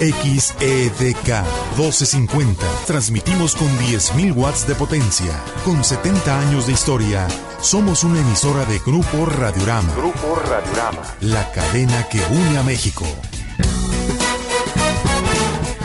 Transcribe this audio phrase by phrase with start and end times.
[0.00, 1.44] XEDK
[1.76, 2.66] 1250.
[2.86, 5.38] Transmitimos con 10.000 watts de potencia.
[5.64, 7.28] Con 70 años de historia,
[7.60, 9.94] somos una emisora de Grupo Radiorama.
[9.94, 11.02] Grupo Radiorama.
[11.20, 13.04] La cadena que une a México.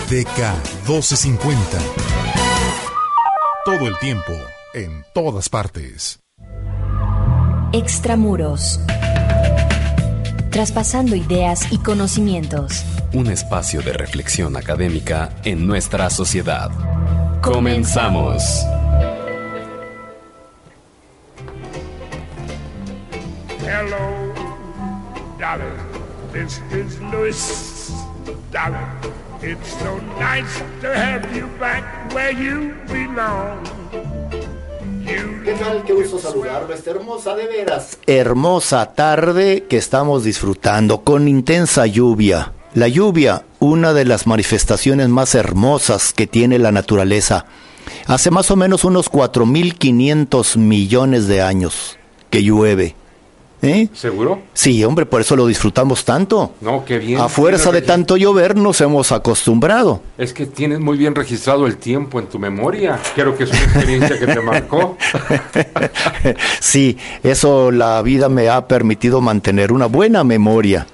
[0.10, 0.40] DK
[0.88, 1.78] 1250.
[3.66, 4.34] Todo el tiempo,
[4.74, 6.20] en todas partes.
[7.74, 8.80] Extramuros.
[10.56, 12.86] Traspasando ideas y conocimientos.
[13.12, 16.72] Un espacio de reflexión académica en nuestra sociedad.
[17.42, 18.66] Comenzamos.
[23.60, 24.34] Hello,
[25.38, 25.76] darling.
[26.32, 27.92] This is Louis,
[28.54, 28.80] darling.
[29.42, 31.84] It's so nice to have you back
[32.14, 33.60] where you belong.
[35.06, 35.84] ¿Qué tal?
[35.86, 36.74] Qué gusto saludarlo.
[36.74, 38.00] Esta hermosa, de veras.
[38.08, 42.54] Hermosa tarde que estamos disfrutando con intensa lluvia.
[42.74, 47.46] La lluvia, una de las manifestaciones más hermosas que tiene la naturaleza.
[48.08, 51.98] Hace más o menos unos 4.500 millones de años
[52.32, 52.96] que llueve.
[53.66, 53.90] ¿Eh?
[53.94, 54.42] ¿Seguro?
[54.54, 56.54] Sí, hombre, por eso lo disfrutamos tanto.
[56.62, 57.20] No, qué bien.
[57.20, 60.02] A fuerza de tanto llover nos hemos acostumbrado.
[60.18, 63.00] Es que tienes muy bien registrado el tiempo en tu memoria.
[63.16, 64.98] Creo que es una experiencia que te marcó.
[66.60, 70.88] sí, eso la vida me ha permitido mantener una buena memoria.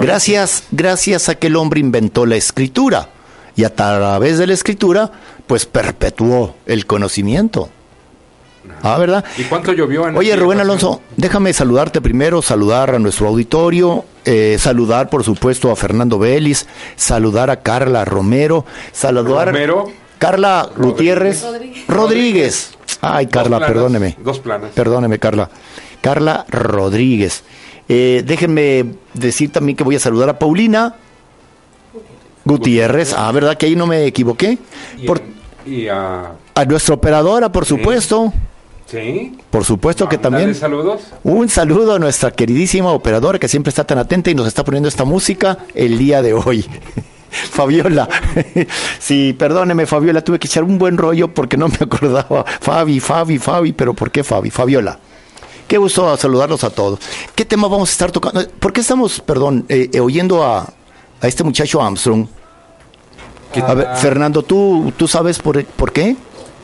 [0.00, 3.08] Gracias, gracias a que el hombre inventó la escritura
[3.56, 5.10] y a través de la escritura,
[5.46, 7.68] pues perpetuó el conocimiento.
[8.82, 9.24] Ah, ¿verdad?
[9.38, 14.56] ¿Y cuánto llovió en Oye, Rubén Alonso, déjame saludarte primero, saludar a nuestro auditorio, eh,
[14.58, 21.44] saludar, por supuesto, a Fernando Vélez, saludar a Carla Romero, saludar Romero, Carla Gutiérrez
[21.88, 22.72] Rodríguez.
[23.00, 24.16] Ay, Carla, perdóneme.
[24.22, 24.70] Dos planas.
[24.70, 25.50] Perdóneme, Carla.
[26.00, 27.42] Carla Rodríguez.
[27.88, 30.94] Eh, déjenme decir también que voy a saludar a Paulina
[32.44, 33.12] Gutiérrez.
[33.16, 34.58] Ah, ¿verdad que ahí no me equivoqué?
[35.64, 36.32] Y, a...
[36.54, 38.32] a nuestra operadora, por supuesto.
[38.32, 38.38] Sí.
[39.50, 40.54] Por supuesto que también.
[40.54, 41.02] saludos.
[41.24, 44.88] Un saludo a nuestra queridísima operadora que siempre está tan atenta y nos está poniendo
[44.88, 46.66] esta música el día de hoy.
[47.30, 48.08] Fabiola.
[48.98, 52.44] sí, perdóneme, Fabiola, tuve que echar un buen rollo porque no me acordaba.
[52.60, 54.50] Fabi, Fabi, Fabi, pero ¿por qué Fabi?
[54.50, 54.98] Fabiola.
[55.66, 56.98] Qué gusto saludarlos a todos.
[57.34, 58.46] ¿Qué tema vamos a estar tocando?
[58.58, 60.60] ¿Por qué estamos, perdón, eh, eh, oyendo a,
[61.20, 62.26] a, este muchacho Armstrong?
[63.66, 66.16] A ver, Fernando, ¿tú, tú sabes por, por qué?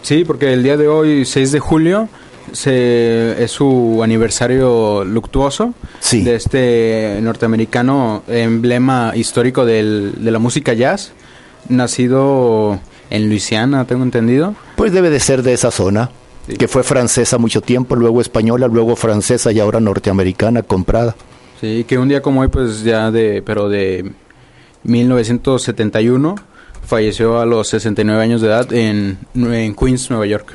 [0.02, 2.08] Sí, porque el día de hoy, 6 de julio,
[2.52, 5.74] se, es su aniversario luctuoso
[6.10, 11.12] de este norteamericano emblema histórico del, de la música jazz,
[11.68, 14.54] nacido en Luisiana, tengo entendido.
[14.76, 16.10] Pues debe de ser de esa zona,
[16.46, 16.56] sí.
[16.56, 21.14] que fue francesa mucho tiempo, luego española, luego francesa y ahora norteamericana comprada.
[21.60, 24.12] Sí, que un día como hoy, pues ya de, pero de
[24.84, 26.36] 1971
[26.88, 30.54] falleció a los 69 años de edad en, en, Queens, Nueva York.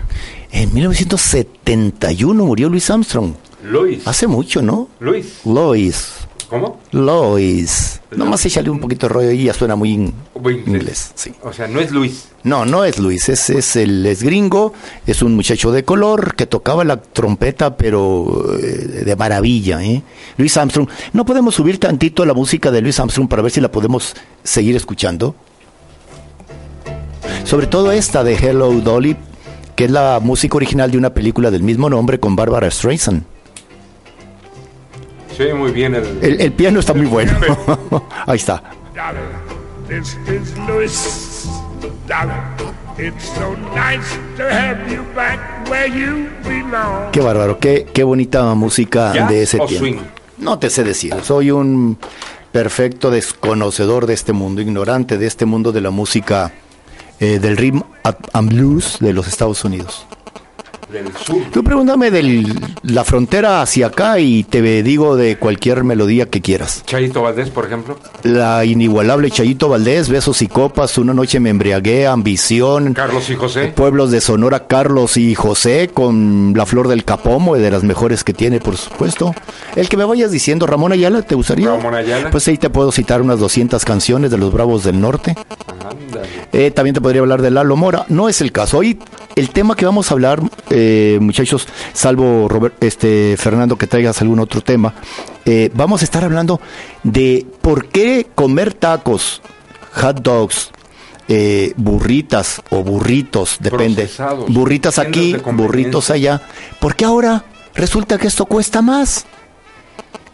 [0.52, 3.36] En 1971 murió Louis Armstrong.
[3.64, 4.06] Luis.
[4.08, 4.90] Hace mucho, ¿no?
[5.00, 5.42] Luis.
[5.46, 6.14] Lois.
[6.50, 6.82] ¿Cómo?
[6.92, 8.02] Lois.
[8.12, 10.68] Nomás échale un poquito de rollo y ya suena muy, in inglés.
[10.68, 11.12] inglés.
[11.16, 11.34] Sí.
[11.44, 12.30] O sea, no es Luis.
[12.44, 14.74] No, no es Luis, es, es, el, es gringo,
[15.08, 19.84] es un muchacho de color que tocaba la trompeta, pero eh, de maravilla.
[19.84, 20.02] ¿eh?
[20.38, 20.90] Luis Armstrong.
[21.14, 24.76] ¿No podemos subir tantito la música de Luis Armstrong para ver si la podemos seguir
[24.76, 25.36] escuchando?
[27.44, 29.16] Sobre todo esta de Hello Dolly,
[29.76, 33.24] que es la música original de una película del mismo nombre con Barbara Streisand.
[35.36, 35.96] Sí, muy bien.
[35.96, 37.34] El, el, el piano está muy bueno.
[38.26, 38.64] Ahí está.
[47.12, 49.78] Qué bárbaro, qué, qué bonita música de ese tiempo.
[49.78, 49.98] Swing?
[50.38, 51.98] No te sé decir, soy un
[52.52, 56.52] perfecto desconocedor de este mundo, ignorante de este mundo de la música
[57.24, 57.82] eh, del rhythm
[58.34, 60.06] and blues de los Estados Unidos.
[60.94, 61.42] Del sur.
[61.52, 62.46] Tú pregúntame de
[62.84, 66.84] la frontera hacia acá y te digo de cualquier melodía que quieras.
[66.86, 67.98] Chayito Valdés, por ejemplo.
[68.22, 72.94] La inigualable Chayito Valdés, Besos y Copas, Una noche me embriagué, Ambición.
[72.94, 73.74] Carlos y José.
[73.76, 78.34] Pueblos de Sonora, Carlos y José, con La Flor del Capomo, de las mejores que
[78.34, 79.34] tiene, por supuesto.
[79.76, 81.70] El que me vayas diciendo, Ramón Ayala, ¿te gustaría?
[81.72, 82.30] Ramón Ayala.
[82.30, 85.36] Pues ahí te puedo citar unas 200 canciones de los Bravos del Norte.
[86.52, 88.06] Eh, también te podría hablar de Lalo Mora.
[88.10, 88.78] No es el caso.
[88.78, 89.00] Hoy
[89.36, 90.40] el tema que vamos a hablar,
[90.70, 90.83] eh,
[91.22, 94.94] muchachos, salvo Robert, este, Fernando que traigas algún otro tema,
[95.46, 96.60] eh, vamos a estar hablando
[97.04, 99.42] de por qué comer tacos,
[99.94, 100.72] hot dogs,
[101.28, 104.10] eh, burritas o burritos, depende.
[104.50, 106.42] Burritas aquí, burritos allá.
[106.80, 107.46] ¿Por qué ahora
[107.76, 109.26] resulta que esto cuesta más?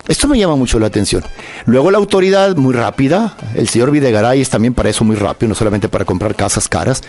[0.08, 1.24] Esto me llama mucho la atención.
[1.68, 5.56] Luego la autoridad, muy rápida, el señor Videgaray es también para eso muy rápido, no
[5.56, 7.04] solamente para comprar casas caras,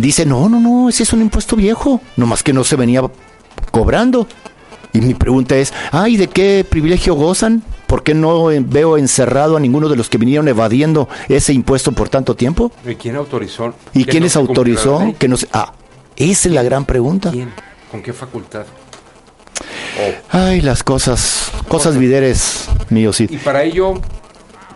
[0.00, 3.02] dice, no, no, no, ese es un impuesto viejo, nomás que no se venía
[3.70, 4.26] cobrando.
[4.92, 7.62] Y mi pregunta es, ay, ¿de qué privilegio gozan?
[7.86, 12.08] ¿Por qué no veo encerrado a ninguno de los que vinieron evadiendo ese impuesto por
[12.08, 12.72] tanto tiempo?
[12.86, 13.74] ¿Y quién autorizó?
[13.92, 15.14] ¿Y quién les autorizó?
[15.18, 15.74] Que no ah,
[16.16, 17.30] esa es la gran pregunta.
[17.30, 17.52] ¿Quién?
[17.90, 18.66] ¿Con qué facultad?
[20.30, 23.26] Ay, las cosas, cosas videres míos, sí.
[23.28, 24.00] Y para ello,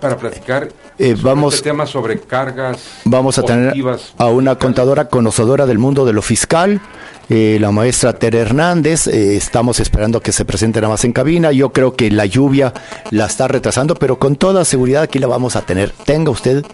[0.00, 0.68] para platicar
[0.98, 2.78] eh, vamos, este tema sobre cargas.
[3.04, 3.74] Vamos a tener
[4.18, 6.80] a una contadora conocedora del mundo de lo fiscal,
[7.28, 9.06] eh, la maestra Tere Hernández.
[9.06, 11.52] Eh, estamos esperando que se presente nada más en cabina.
[11.52, 12.72] Yo creo que la lluvia
[13.10, 15.90] la está retrasando, pero con toda seguridad aquí la vamos a tener.
[16.04, 16.64] Tenga usted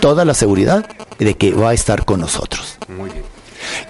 [0.00, 0.86] toda la seguridad
[1.18, 2.78] de que va a estar con nosotros.
[2.88, 3.24] Muy bien.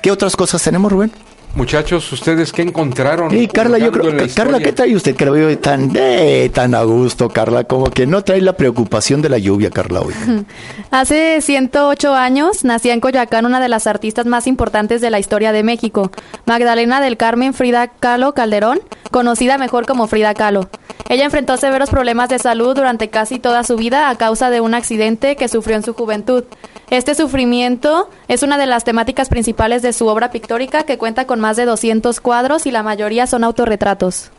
[0.03, 1.13] ¿Qué otras cosas tenemos, Rubén?
[1.55, 3.31] Muchachos, ¿ustedes qué encontraron?
[3.49, 5.17] Carla, yo creo, Carla, ¿qué trae usted?
[5.17, 9.23] Que lo veo tan, eh, tan a gusto, Carla, como que no trae la preocupación
[9.23, 10.15] de la lluvia, Carla, hoy.
[10.91, 15.53] Hace 108 años nacía en Coyacán una de las artistas más importantes de la historia
[15.53, 16.13] de México,
[16.47, 18.81] Magdalena del Carmen Frida Kahlo Calderón,
[19.11, 20.69] conocida mejor como Frida Kahlo.
[21.09, 24.75] Ella enfrentó severos problemas de salud durante casi toda su vida a causa de un
[24.75, 26.45] accidente que sufrió en su juventud.
[26.91, 31.38] Este sufrimiento es una de las temáticas principales de su obra pictórica que cuenta con
[31.39, 34.31] más de 200 cuadros y la mayoría son autorretratos.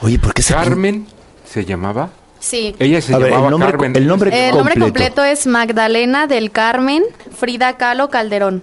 [0.00, 1.06] Oye, ¿por qué se Carmen
[1.44, 2.10] se llamaba?
[2.40, 2.74] Sí.
[2.78, 3.96] Ella se llamaba el nombre, Carmen.
[3.96, 5.24] El nombre, el nombre completo.
[5.24, 7.02] es Magdalena del Carmen
[7.36, 8.62] Frida Kahlo Calderón.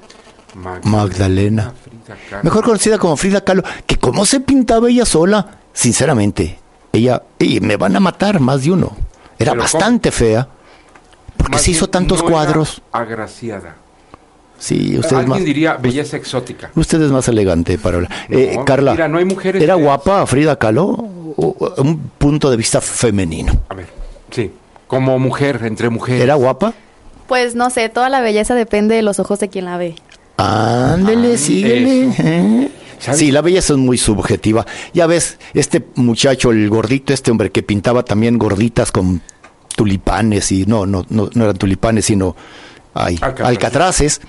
[0.84, 1.74] Magdalena.
[2.44, 6.60] Mejor conocida como Frida Kahlo, que cómo se pintaba ella sola, sinceramente.
[6.94, 8.96] Ella, y me van a matar más de uno.
[9.40, 10.48] Era bastante fea.
[11.38, 12.82] Porque se hizo tantos cuadros.
[12.92, 13.76] agraciada.
[14.62, 16.70] Sí, usted Alguien más, diría belleza exótica.
[16.76, 18.12] Usted es más elegante para hablar.
[18.30, 19.84] Eh, Carla, mira, no hay mujeres ¿era feas.
[19.86, 20.86] guapa Frida Kahlo?
[21.36, 23.54] O- Un punto de vista femenino.
[23.70, 23.88] A ver,
[24.30, 24.52] sí.
[24.86, 26.22] Como mujer, entre mujeres.
[26.22, 26.74] ¿Era guapa?
[27.28, 29.96] Pues no sé, toda la belleza depende de los ojos de quien la ve.
[30.38, 32.10] Ándele, síguele.
[32.20, 32.70] ¿eh?
[33.14, 34.66] Sí, la belleza es muy subjetiva.
[34.94, 39.22] Ya ves, este muchacho, el gordito, este hombre que pintaba también gorditas con
[39.76, 42.36] tulipanes y no, no, no, no eran tulipanes, sino
[42.94, 43.48] ay, Alcatraces.
[43.48, 44.22] alcatraces.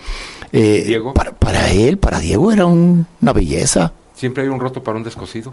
[0.53, 1.12] Eh, Diego.
[1.14, 3.93] Para, para él, para Diego era un- una belleza.
[4.14, 5.53] Siempre hay un roto para un descosido.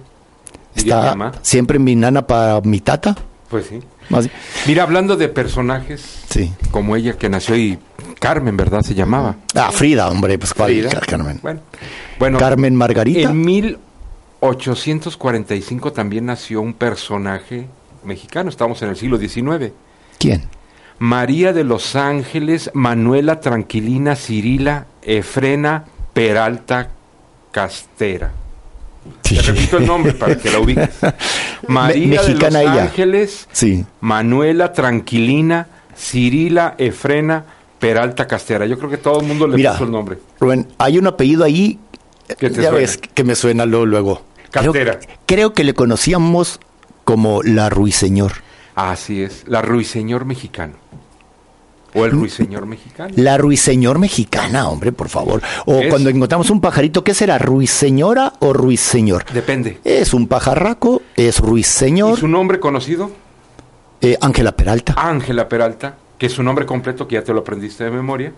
[0.75, 3.15] Está siempre mi nana para mi tata.
[3.49, 3.79] Pues sí.
[4.09, 4.29] Más-
[4.67, 6.53] Mira, hablando de personajes Sí.
[6.71, 7.79] como ella que nació y
[8.19, 8.81] Carmen, ¿verdad?
[8.81, 9.37] Se llamaba.
[9.55, 10.89] Ah, Frida, hombre, pues cuál, Frida.
[10.89, 11.39] Car- Carmen.
[11.41, 11.61] Bueno,
[12.19, 13.29] bueno Carmen Margarita.
[13.29, 17.67] en 1845 también nació un personaje
[18.03, 18.49] mexicano.
[18.49, 19.71] Estamos en el siglo XIX.
[20.17, 20.43] ¿Quién?
[20.99, 26.89] María de los Ángeles, Manuela Tranquilina, Cirila, Efrena, Peralta,
[27.51, 28.31] Castera.
[29.21, 30.89] Te repito el nombre para que la ubiques.
[31.67, 32.83] María de los mexicana ella.
[32.83, 33.85] Ángeles, Sí.
[34.01, 35.67] Manuela Tranquilina,
[35.97, 37.45] Cirila, Efrena,
[37.79, 38.65] Peralta, Castera.
[38.65, 40.17] Yo creo que todo el mundo le Mira, puso el nombre.
[40.39, 41.79] Rubén, hay un apellido ahí,
[42.37, 43.85] ¿Qué te ya ves, que me suena luego.
[43.85, 44.21] luego.
[44.51, 44.99] Creo, Castera.
[45.25, 46.59] creo que le conocíamos
[47.05, 48.33] como la Ruiseñor.
[48.79, 50.73] Así es, la Ruiseñor mexicano.
[51.95, 53.13] O el Ruiseñor mexicano.
[53.17, 55.41] La Ruiseñor mexicana, hombre, por favor.
[55.65, 57.37] O Es- cuando encontramos un pajarito, ¿qué será?
[57.39, 59.25] ¿Ruiseñora o Ruiseñor?
[59.33, 59.79] Depende.
[59.83, 62.17] Es un pajarraco, es ¿Y Ruiseñor.
[62.19, 63.09] su nombre conocido?
[64.01, 64.93] Eh, Ángela Peralta.
[64.95, 68.31] Ángela Peralta, que es su nombre completo, que ya te lo aprendiste de memoria.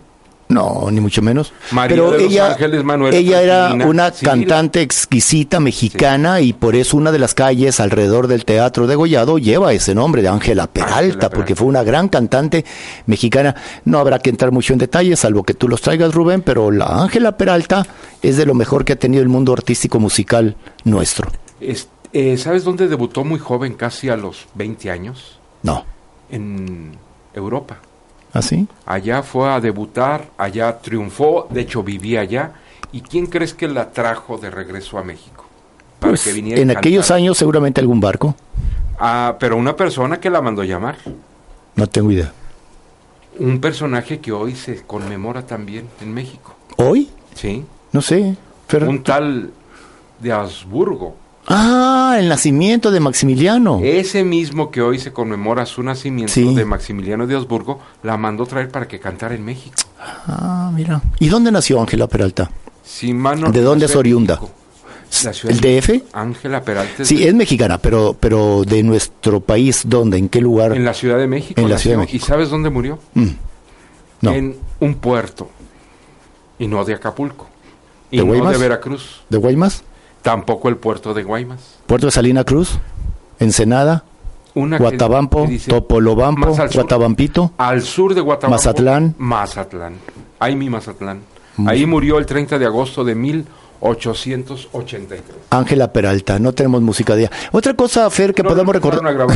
[0.52, 1.52] No, ni mucho menos.
[1.70, 6.74] María Pero de los ella, Ángeles, Manuela ella era una cantante exquisita mexicana y por
[6.76, 10.66] eso una de las calles alrededor del Teatro de Gollado lleva ese nombre de Ángela
[10.66, 11.30] Peralta, Peralta.
[11.30, 12.64] porque fue una gran cantante
[13.06, 13.54] mexicana.
[13.84, 16.86] No habrá que entrar mucho en detalles, salvo que tú los traigas, Rubén, pero la
[17.02, 17.86] Ángela Peralta
[18.20, 21.30] es de lo mejor que ha tenido el mundo artístico musical nuestro.
[21.60, 25.38] Es- eh, ¿Sabes dónde debutó muy joven, casi a los 20 años?
[25.62, 25.86] No.
[26.30, 26.92] En
[27.34, 27.78] Europa.
[28.32, 28.66] ¿Así?
[28.86, 32.52] Allá fue a debutar, allá triunfó, de hecho vivía allá.
[32.92, 35.44] ¿Y quién crees que la trajo de regreso a México?
[35.98, 38.34] Para Pues que viniera en aquellos años seguramente algún barco.
[38.98, 40.96] Ah, pero una persona que la mandó llamar.
[41.74, 42.32] No tengo idea.
[43.38, 46.54] Un personaje que hoy se conmemora también en México.
[46.76, 47.10] ¿Hoy?
[47.34, 47.64] Sí.
[47.92, 48.36] No sé.
[48.68, 49.50] Fer- Un tal
[50.20, 51.16] de Habsburgo.
[51.46, 53.80] Ah, el nacimiento de Maximiliano.
[53.82, 56.54] Ese mismo que hoy se conmemora su nacimiento Sí.
[56.54, 59.74] de Maximiliano de Habsburgo, la mandó traer para que cantara en México.
[59.98, 61.02] Ah, mira.
[61.18, 62.50] ¿Y dónde nació Ángela Peralta?
[62.84, 64.34] Si mal no- ¿De dónde es oriunda?
[64.36, 64.52] México.
[65.24, 66.02] La Ciudad ¿El de DF?
[66.14, 67.02] Ángela Peralta.
[67.02, 70.16] es Sí, de- es mexicana, pero, pero de nuestro país, ¿dónde?
[70.16, 70.72] ¿En qué lugar?
[70.74, 71.60] en la Ciudad de México.
[71.60, 71.82] En la nació.
[71.90, 72.24] Ciudad de México.
[72.24, 72.98] ¿Y sabes dónde murió?
[73.14, 73.26] Mm.
[74.22, 74.32] No.
[74.32, 75.50] En un puerto.
[76.58, 77.48] Y no de Acapulco.
[78.10, 78.52] Y ¿De no Guaymas?
[78.52, 79.20] de Veracruz.
[79.28, 79.84] ¿De Guaymas?
[80.22, 81.78] Tampoco el puerto de Guaymas.
[81.86, 82.78] ¿Puerto de Salina Cruz?
[83.38, 84.04] ¿Ensenada?
[84.54, 87.52] Una Guatabampo, Topolobampo, Guatabampito.
[87.56, 88.56] Al sur de Guatabampo.
[88.56, 89.14] Mazatlán.
[89.18, 89.94] Mazatlán.
[90.38, 91.20] Ahí mi Mazatlán.
[91.66, 95.22] Ahí murió el 30 de agosto de 1883.
[95.50, 97.30] Ángela Peralta, no tenemos música de ella.
[97.52, 99.02] Otra cosa, Fer, que podemos recordar.
[99.02, 99.26] no.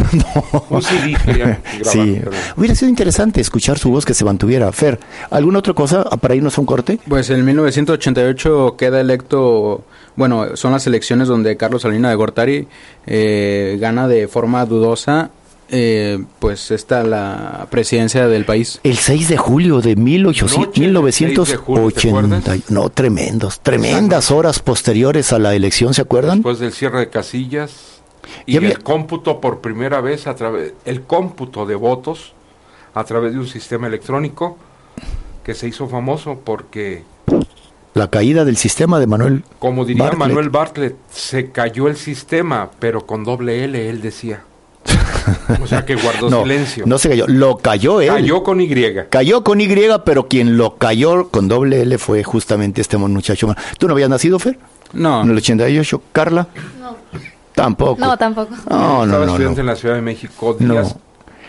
[1.83, 2.21] sí,
[2.57, 4.71] hubiera sido interesante escuchar su voz que se mantuviera.
[4.73, 4.99] Fer,
[5.31, 6.99] ¿alguna otra cosa para irnos a un corte?
[7.09, 9.85] Pues en 1988 queda electo,
[10.16, 12.68] bueno, son las elecciones donde Carlos Salina de Gortari
[13.06, 15.30] eh, gana de forma dudosa
[15.68, 18.78] eh, pues está la presidencia del país.
[18.85, 22.56] El 6 de julio de 1800, 1980.
[22.68, 26.38] no, tremendos, tremendas horas posteriores a la elección, ¿se acuerdan?
[26.38, 28.00] Después del cierre de casillas
[28.46, 32.32] y, el cómputo por primera vez a través el cómputo de votos
[32.94, 34.56] a través de un sistema electrónico
[35.42, 37.02] que se hizo famoso porque
[37.97, 43.07] la caída del sistema de Manuel como diría Manuel Bartlett se cayó el sistema pero
[43.07, 44.43] con doble L él decía
[45.61, 46.85] o sea que guardó silencio.
[46.87, 48.09] No se cayó, lo cayó él.
[48.09, 48.71] Cayó con Y.
[49.11, 49.69] Cayó con Y,
[50.05, 53.53] pero quien lo cayó con doble L fue justamente este muchacho.
[53.79, 54.57] ¿Tú no habías nacido, Fer?
[54.93, 55.23] No.
[55.23, 56.03] ¿En el 88?
[56.12, 56.47] ¿Carla?
[56.81, 56.97] No.
[57.53, 58.00] Tampoco.
[58.00, 58.55] No, tampoco.
[58.71, 60.95] No, no, Estaba estudiante en la Ciudad de México, días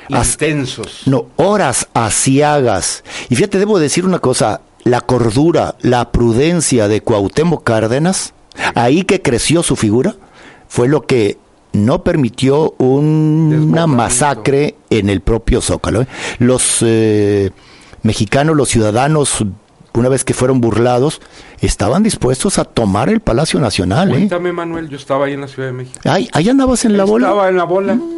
[0.10, 1.01] intensos.
[1.06, 3.04] No, horas asiagas.
[3.30, 8.34] Y fíjate, debo decir una cosa, la cordura, la prudencia de Cuauhtémoc Cárdenas,
[8.75, 10.15] ahí que creció su figura,
[10.67, 11.38] fue lo que
[11.74, 16.01] no permitió una masacre en el propio Zócalo.
[16.01, 16.07] ¿eh?
[16.39, 17.51] Los eh,
[18.03, 19.46] mexicanos, los ciudadanos,
[19.93, 21.22] una vez que fueron burlados,
[21.60, 24.10] estaban dispuestos a tomar el Palacio Nacional.
[24.10, 24.13] ¿eh?
[24.13, 26.00] Cuéntame, Manuel, yo estaba ahí en la Ciudad de México.
[26.05, 27.27] Ay, ahí andabas en la bola.
[27.27, 27.96] Estaba en la bola.
[27.96, 28.16] Mm.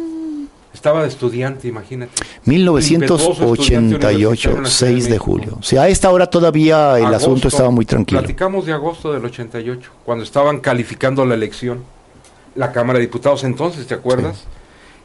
[0.80, 2.10] Estaba de estudiante, imagínate.
[2.46, 5.58] 1988, 6 de, julio.
[5.60, 8.22] O sea, a esta hora todavía el asunto estaba muy tranquilo.
[8.22, 11.84] Platicamos de agosto del 88, cuando estaban calificando la elección
[12.54, 14.44] la Cámara de Diputados entonces, ¿te acuerdas?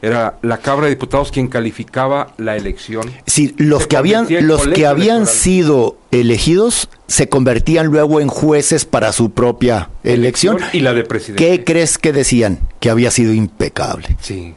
[0.00, 3.12] Era la Cámara de Diputados quien calificaba la elección.
[3.26, 9.12] Sí, los que habían los que habían sido elegidos se convertían luego en jueces para
[9.12, 10.56] su propia elección.
[10.72, 11.44] Y la de presidente.
[11.44, 12.60] ¿Qué crees que decían?
[12.80, 14.16] Que había sido impecable.
[14.22, 14.54] Sí.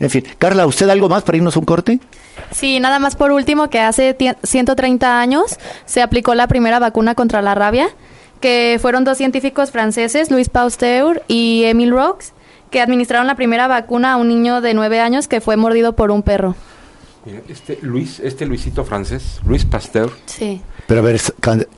[0.00, 2.00] En fin, Carla, ¿usted algo más para irnos a un corte?
[2.50, 7.42] Sí, nada más por último que hace 130 años se aplicó la primera vacuna contra
[7.42, 7.88] la rabia
[8.44, 12.34] que fueron dos científicos franceses, Louis Pasteur y Emile Rox,
[12.70, 16.10] que administraron la primera vacuna a un niño de nueve años que fue mordido por
[16.10, 16.54] un perro.
[17.48, 20.10] este Luis, este Luisito francés, Louis Pasteur.
[20.26, 20.60] Sí.
[20.86, 21.18] Pero a ver,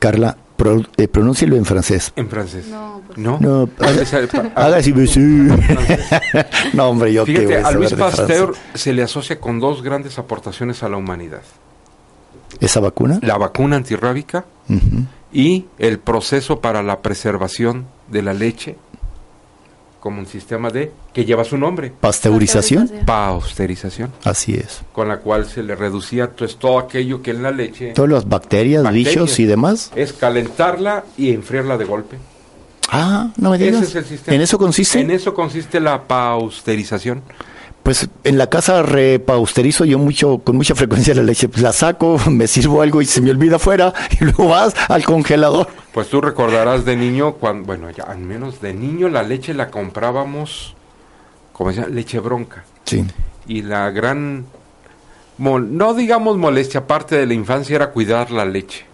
[0.00, 2.12] Carla, pro, eh, pronúncialo en francés.
[2.16, 2.66] En francés.
[2.66, 3.38] No, ¿No?
[3.40, 3.68] no
[4.54, 4.92] haga así.
[6.75, 10.88] no, hombre, yo Fíjate, a Luis Pasteur se le asocia con dos grandes aportaciones a
[10.88, 11.42] la humanidad.
[12.60, 13.18] ¿Esa vacuna?
[13.22, 14.44] La vacuna antirrábica
[15.32, 18.76] y el proceso para la preservación de la leche
[20.06, 21.92] como un sistema de que lleva su nombre.
[22.00, 22.88] Pasteurización.
[23.04, 24.12] Pasteurización.
[24.22, 24.82] Así es.
[24.92, 27.92] Con la cual se le reducía pues, todo aquello que en la leche.
[27.92, 29.90] Todas las bacterias, bichos y demás.
[29.96, 32.18] Es calentarla y enfriarla de golpe.
[32.90, 33.83] Ah, no me digas.
[33.83, 34.35] Ese es el sistema.
[34.35, 35.00] ¿En eso consiste?
[35.00, 37.23] En eso consiste la pasteurización
[37.87, 42.19] pues en la casa repausterizo yo mucho, con mucha frecuencia la leche, pues la saco,
[42.31, 45.69] me sirvo algo y se me olvida afuera y luego vas al congelador.
[45.93, 49.71] Pues tú recordarás de niño, cuando, bueno, ya al menos de niño la leche la
[49.71, 50.75] comprábamos,
[51.52, 52.64] como decía, leche bronca.
[52.87, 53.05] Sí.
[53.47, 54.47] Y la gran,
[55.38, 58.85] no digamos molestia, aparte de la infancia era cuidar la leche.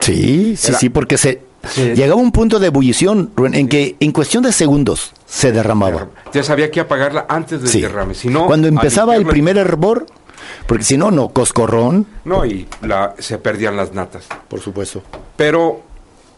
[0.00, 1.40] Sí, sí, sí, porque se,
[1.76, 6.08] Llegaba un punto de ebullición en que en cuestión de segundos se derramaba.
[6.32, 8.14] Ya sabía que apagarla antes del derrame.
[8.14, 10.06] Si no, Cuando empezaba el primer hervor,
[10.66, 12.06] porque si no, no, coscorrón.
[12.24, 14.26] No, y la, se perdían las natas.
[14.48, 15.02] Por supuesto.
[15.36, 15.82] Pero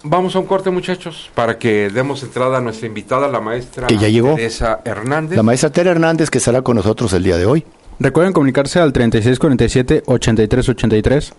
[0.02, 3.98] vamos a un corte, muchachos, para que demos entrada a nuestra invitada, la maestra que
[3.98, 4.34] ya llegó.
[4.34, 5.36] Teresa Hernández.
[5.36, 7.64] La maestra Teresa Hernández, que estará con nosotros el día de hoy.
[7.98, 11.32] Recuerden comunicarse al 3647-8383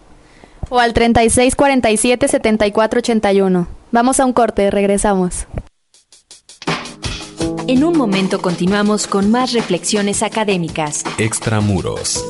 [0.70, 3.68] o al 3647-7481.
[3.92, 5.46] Vamos a un corte, regresamos.
[7.68, 11.04] En un momento continuamos con más reflexiones académicas.
[11.18, 12.24] Extramuros.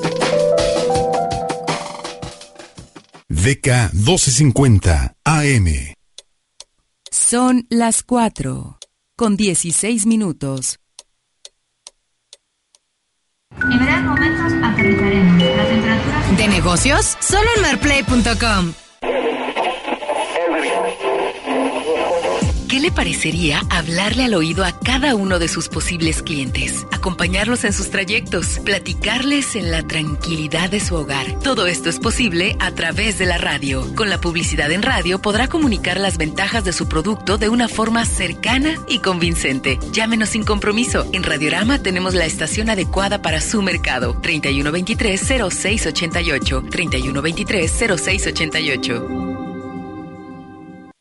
[3.27, 5.67] DK 1250 AM.
[7.11, 8.77] Son las 4
[9.17, 10.79] con 16 minutos.
[13.61, 15.41] En breves momentos aterrizaremos.
[15.41, 16.37] La temperatura...
[16.37, 17.17] ¿De negocios?
[17.19, 18.73] Solo en marplay.com.
[22.75, 27.71] ¿Qué le parecería hablarle al oído a cada uno de sus posibles clientes, acompañarlos en
[27.71, 31.39] sus trayectos, platicarles en la tranquilidad de su hogar?
[31.39, 33.95] Todo esto es posible a través de la radio.
[33.95, 38.03] Con la publicidad en radio podrá comunicar las ventajas de su producto de una forma
[38.03, 39.79] cercana y convincente.
[39.93, 41.07] Llámenos sin compromiso.
[41.13, 44.21] En Radiorama tenemos la estación adecuada para su mercado.
[44.21, 46.69] 3123-0688.
[46.71, 49.35] 3123-0688.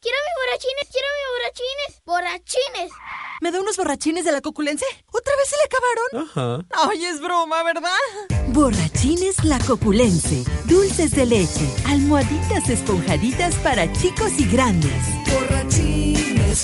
[0.05, 2.03] Quiero mis borrachines, quiero mis borrachines.
[2.05, 2.93] Borrachines.
[3.41, 4.85] ¿Me da unos borrachines de la coculense?
[5.13, 6.63] ¿Otra vez se le acabaron?
[6.63, 6.89] Ajá.
[6.91, 7.91] Ay, es broma, ¿verdad?
[8.49, 10.45] Borrachines La Coculense.
[10.67, 11.69] Dulces de leche.
[11.87, 14.93] Almohaditas esponjaditas para chicos y grandes.
[15.33, 15.94] Borrachines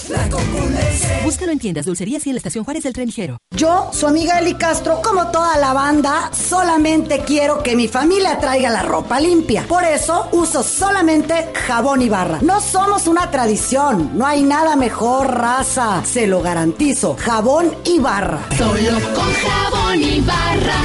[0.09, 1.21] La Coculense.
[1.25, 3.39] Búscalo en tiendas, dulcerías y en la estación Juárez del Tren Ligero.
[3.51, 8.71] Yo, su amiga Eli Castro, como toda la banda, solamente quiero que mi familia traiga
[8.71, 9.65] la ropa limpia.
[9.67, 12.39] Por eso uso solamente jabón y barra.
[12.41, 14.17] No somos una tradición.
[14.17, 16.05] No hay nada mejor, raza.
[16.05, 17.17] Se lo garantizo.
[17.19, 18.47] Jabón y barra.
[18.57, 20.77] Solo con jabón y barra.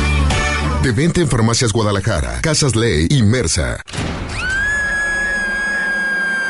[0.82, 3.82] De venta en Farmacias Guadalajara, Casas Ley y Mersa.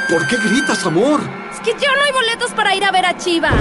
[0.09, 1.44] ¿Por qué gritas, amor?
[1.65, 3.55] Que ya no hay boletos para ir a ver a Chivas.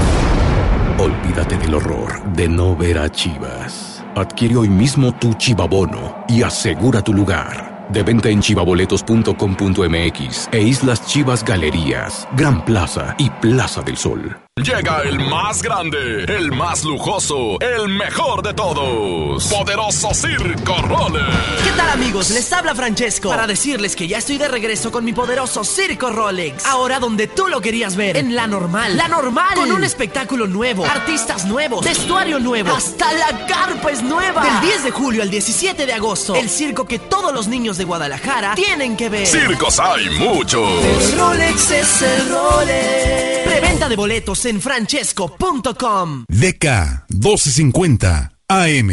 [0.99, 4.05] Olvídate del horror de no ver a Chivas.
[4.15, 7.87] Adquiere hoy mismo tu Chivabono y asegura tu lugar.
[7.89, 14.44] De venta en chivaboletos.com.mx e Islas Chivas Galerías, Gran Plaza y Plaza del Sol.
[14.63, 19.45] Llega el más grande, el más lujoso, el mejor de todos.
[19.49, 21.27] Poderoso Circo Rolex.
[21.65, 22.31] ¿Qué tal amigos?
[22.31, 26.65] Les habla Francesco para decirles que ya estoy de regreso con mi poderoso Circo Rolex.
[26.67, 28.97] Ahora donde tú lo querías ver, en La Normal.
[28.97, 29.57] La Normal.
[29.57, 34.45] Con un espectáculo nuevo, artistas nuevos, vestuario nuevo, hasta la carpa es nueva.
[34.45, 37.83] Del 10 de julio al 17 de agosto, el circo que todos los niños de
[37.83, 39.27] Guadalajara tienen que ver.
[39.27, 40.71] Circos hay muchos.
[40.85, 43.35] El Rolex es el Rolex.
[43.45, 43.97] Preventa de
[44.45, 46.27] boletos en francesco.com.
[46.29, 48.91] DK 1250 AM.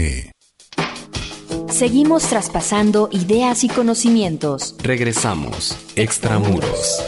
[1.70, 4.75] Seguimos traspasando ideas y conocimientos.
[4.81, 5.77] Regresamos.
[5.96, 7.03] Extramuros.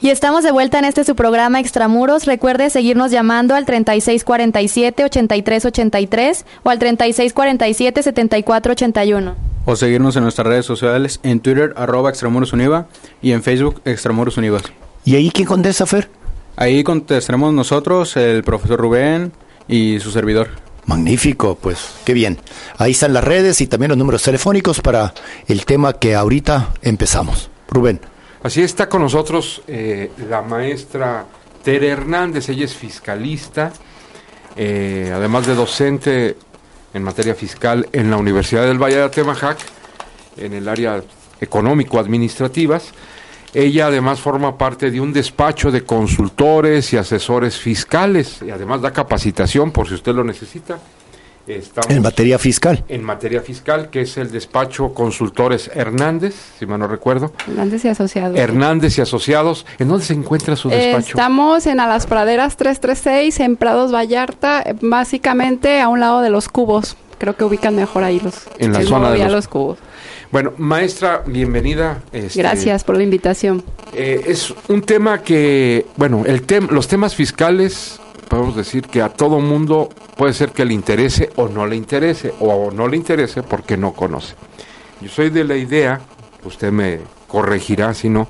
[0.00, 2.26] Y estamos de vuelta en este su programa Extramuros.
[2.26, 9.34] Recuerde seguirnos llamando al 3647-8383 o al 3647-7481.
[9.64, 12.86] O seguirnos en nuestras redes sociales, en Twitter, arroba Extramuros Univa,
[13.22, 14.64] y en Facebook, Extramuros Univas.
[15.04, 16.08] ¿Y ahí quién contesta, Fer?
[16.56, 19.32] Ahí contestaremos nosotros, el profesor Rubén
[19.68, 20.48] y su servidor.
[20.86, 22.38] Magnífico, pues qué bien.
[22.78, 25.12] Ahí están las redes y también los números telefónicos para
[25.46, 27.50] el tema que ahorita empezamos.
[27.68, 28.00] Rubén.
[28.42, 31.26] Así está con nosotros eh, la maestra
[31.62, 33.72] Tere Hernández, ella es fiscalista,
[34.54, 36.36] eh, además de docente
[36.92, 39.58] en materia fiscal en la Universidad del Valle de Atemajac,
[40.36, 41.02] en el área
[41.40, 42.92] económico-administrativas.
[43.54, 48.92] Ella además forma parte de un despacho de consultores y asesores fiscales y además da
[48.92, 50.78] capacitación por si usted lo necesita.
[51.46, 52.82] Estamos en materia fiscal.
[52.88, 57.32] En materia fiscal, que es el despacho Consultores Hernández, si mal no recuerdo.
[57.46, 58.38] Hernández y Asociados.
[58.38, 59.66] Hernández y Asociados.
[59.78, 61.08] ¿En dónde se encuentra su despacho?
[61.08, 66.48] Estamos en A las Praderas 336, en Prados Vallarta, básicamente a un lado de los
[66.48, 66.96] cubos.
[67.18, 69.32] Creo que ubican mejor ahí los, en la zona de los...
[69.32, 69.48] los...
[69.48, 69.78] cubos.
[70.34, 72.02] Bueno, maestra, bienvenida.
[72.10, 73.62] Este, Gracias por la invitación.
[73.92, 79.10] Eh, es un tema que, bueno, el tem los temas fiscales podemos decir que a
[79.10, 83.44] todo mundo puede ser que le interese o no le interese, o no le interese
[83.44, 84.34] porque no conoce.
[85.00, 86.00] Yo soy de la idea,
[86.44, 88.26] usted me corregirá si no,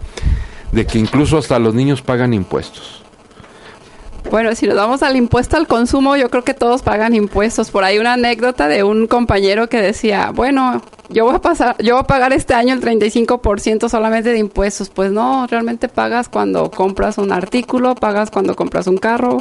[0.73, 3.03] de que incluso hasta los niños pagan impuestos.
[4.31, 7.71] Bueno, si nos vamos al impuesto al consumo, yo creo que todos pagan impuestos.
[7.71, 11.95] Por ahí una anécdota de un compañero que decía, bueno, yo voy a pasar, yo
[11.95, 14.89] voy a pagar este año el 35% solamente de impuestos.
[14.89, 19.41] Pues no, realmente pagas cuando compras un artículo, pagas cuando compras un carro,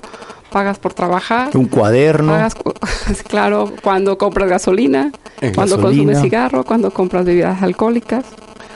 [0.52, 1.56] pagas por trabajar.
[1.56, 2.34] Un cuaderno.
[2.34, 2.56] Pagas,
[3.28, 6.13] claro, cuando compras gasolina, en cuando gasolina.
[6.13, 8.26] consumes cigarro, cuando compras bebidas alcohólicas.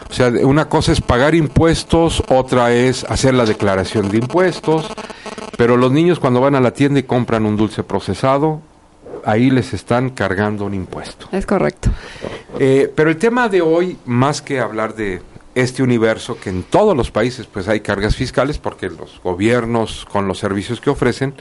[0.09, 4.87] O sea, una cosa es pagar impuestos, otra es hacer la declaración de impuestos,
[5.57, 8.61] pero los niños cuando van a la tienda y compran un dulce procesado,
[9.25, 11.27] ahí les están cargando un impuesto.
[11.31, 11.89] Es correcto.
[12.59, 15.21] Eh, pero el tema de hoy, más que hablar de
[15.53, 20.27] este universo, que en todos los países pues hay cargas fiscales, porque los gobiernos con
[20.27, 21.33] los servicios que ofrecen,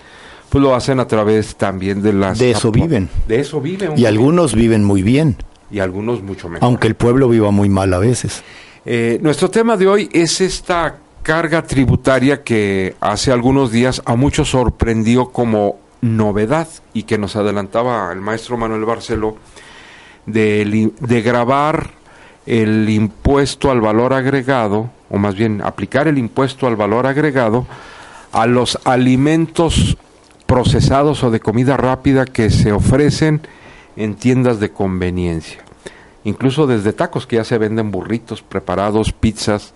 [0.48, 2.38] pues lo hacen a través también de las...
[2.38, 3.08] De eso viven.
[3.28, 3.92] De eso viven.
[3.96, 5.36] Y algunos viven muy bien.
[5.70, 6.64] Y algunos mucho mejor.
[6.64, 8.42] Aunque el pueblo viva muy mal a veces.
[8.84, 14.50] Eh, nuestro tema de hoy es esta carga tributaria que hace algunos días a muchos
[14.50, 19.36] sorprendió como novedad y que nos adelantaba el maestro Manuel Barceló
[20.24, 21.90] de, de grabar
[22.46, 27.66] el impuesto al valor agregado o más bien aplicar el impuesto al valor agregado
[28.32, 29.96] a los alimentos
[30.46, 33.40] procesados o de comida rápida que se ofrecen
[33.96, 35.62] en tiendas de conveniencia.
[36.24, 39.74] Incluso desde tacos que ya se venden burritos preparados, pizzas,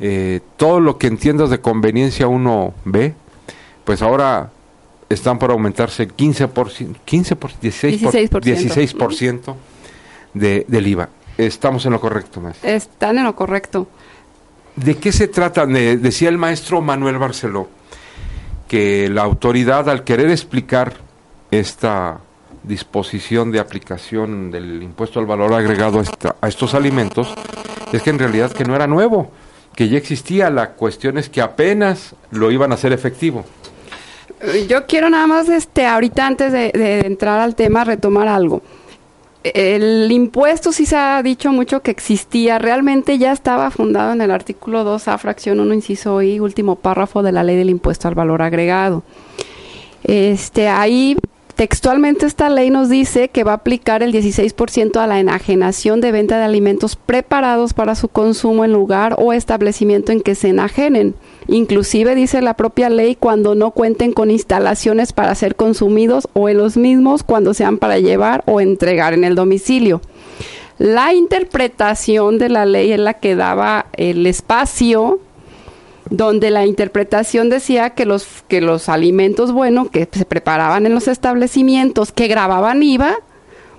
[0.00, 3.14] eh, todo lo que en tiendas de conveniencia uno ve,
[3.84, 4.50] pues ahora
[5.08, 9.54] están por aumentarse el 15%, 15 16%, 16%,
[10.34, 11.08] de, del IVA.
[11.38, 12.68] Estamos en lo correcto, maestro.
[12.68, 13.88] Están en lo correcto.
[14.76, 15.66] ¿De qué se trata?
[15.66, 17.68] decía el maestro Manuel Barceló
[18.68, 20.94] que la autoridad al querer explicar
[21.50, 22.20] esta
[22.62, 26.02] disposición de aplicación del impuesto al valor agregado
[26.40, 27.34] a, estos alimentos
[27.92, 29.30] es que en realidad que no era nuevo,
[29.74, 33.44] que ya existía, la cuestión es que apenas lo iban a hacer efectivo.
[34.68, 38.62] Yo quiero nada más, este, ahorita antes de, de entrar al tema, retomar algo
[39.44, 44.30] el impuesto sí se ha dicho mucho que existía, realmente ya estaba fundado en el
[44.30, 48.42] artículo 2A, fracción 1, inciso I, último párrafo de la ley del impuesto al valor
[48.42, 49.02] agregado.
[50.04, 51.16] Este, ahí
[51.58, 56.12] textualmente esta ley nos dice que va a aplicar el 16% a la enajenación de
[56.12, 61.16] venta de alimentos preparados para su consumo en lugar o establecimiento en que se enajenen.
[61.48, 66.58] Inclusive dice la propia ley cuando no cuenten con instalaciones para ser consumidos o en
[66.58, 70.00] los mismos cuando sean para llevar o entregar en el domicilio.
[70.78, 75.18] La interpretación de la ley es la que daba el espacio
[76.10, 81.08] donde la interpretación decía que los, que los alimentos, bueno, que se preparaban en los
[81.08, 83.16] establecimientos que grababan IVA,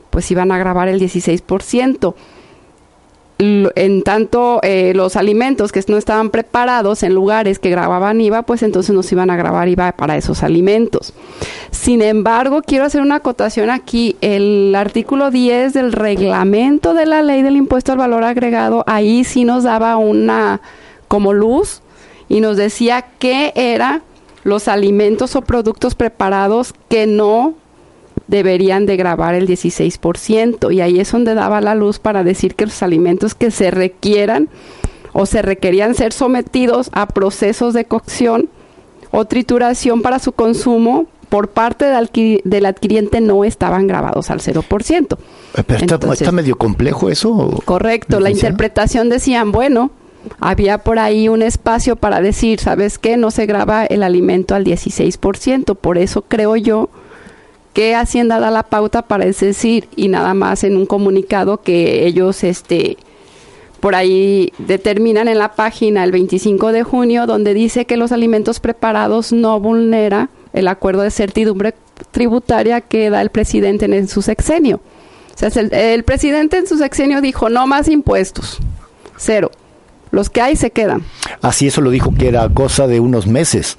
[0.09, 2.13] pues iban a grabar el 16%
[3.41, 8.63] en tanto eh, los alimentos que no estaban preparados en lugares que grababan IVA, pues
[8.63, 11.13] entonces nos iban a grabar IVA para esos alimentos.
[11.71, 14.17] Sin embargo, quiero hacer una acotación aquí.
[14.19, 19.45] El artículo 10 del reglamento de la ley del impuesto al valor agregado, ahí sí
[19.45, 20.59] nos daba una
[21.07, 21.81] como luz
[22.29, 24.03] y nos decía qué eran
[24.43, 27.55] los alimentos o productos preparados que no
[28.27, 32.67] deberían de grabar el 16% y ahí es donde daba la luz para decir que
[32.67, 34.49] los alimentos que se requieran
[35.13, 38.49] o se requerían ser sometidos a procesos de cocción
[39.11, 45.17] o trituración para su consumo por parte del, adquiriente no estaban grabados al 0%.
[45.55, 47.61] Eh, pero está, medio complejo eso.
[47.65, 49.91] Correcto, la interpretación decían, bueno,
[50.39, 53.17] había por ahí un espacio para decir, ¿sabes qué?
[53.17, 56.89] No se graba el alimento al 16%, por eso creo yo
[57.73, 62.43] que Hacienda da la pauta para decir y nada más en un comunicado que ellos
[62.43, 62.97] este
[63.79, 68.59] por ahí determinan en la página el 25 de junio donde dice que los alimentos
[68.59, 71.75] preparados no vulnera el acuerdo de certidumbre
[72.11, 74.81] tributaria que da el presidente en, su sexenio.
[75.35, 78.57] O sea, el, el presidente en su sexenio dijo no más impuestos,
[79.15, 79.51] cero.
[80.11, 81.03] Los que hay se quedan.
[81.41, 83.77] Así eso lo dijo que era cosa de unos meses.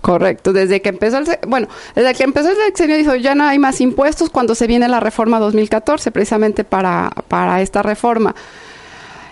[0.00, 3.58] Correcto, desde que empezó el, bueno, desde que empezó el sexenio dijo ya no hay
[3.58, 8.34] más impuestos cuando se viene la reforma 2014 precisamente para, para esta reforma.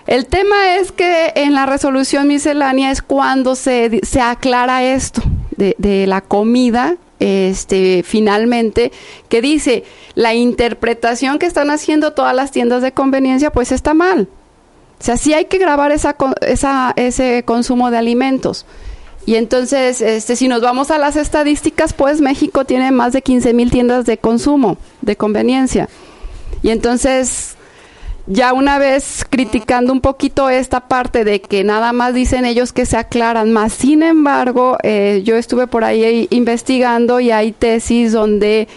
[0.07, 5.21] El tema es que en la resolución miscelánea es cuando se, se aclara esto
[5.55, 8.91] de, de la comida este, finalmente,
[9.29, 14.27] que dice, la interpretación que están haciendo todas las tiendas de conveniencia, pues está mal.
[14.99, 18.65] O sea, sí hay que grabar esa, esa, ese consumo de alimentos.
[19.25, 23.53] Y entonces, este, si nos vamos a las estadísticas, pues México tiene más de 15
[23.53, 25.87] mil tiendas de consumo, de conveniencia.
[26.61, 27.55] Y entonces,
[28.27, 32.85] ya una vez criticando un poquito esta parte de que nada más dicen ellos que
[32.85, 38.67] se aclaran más, sin embargo, eh, yo estuve por ahí investigando y hay tesis donde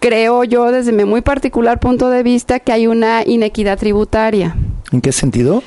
[0.00, 4.56] creo yo, desde mi muy particular punto de vista, que hay una inequidad tributaria.
[4.92, 5.62] ¿En qué sentido?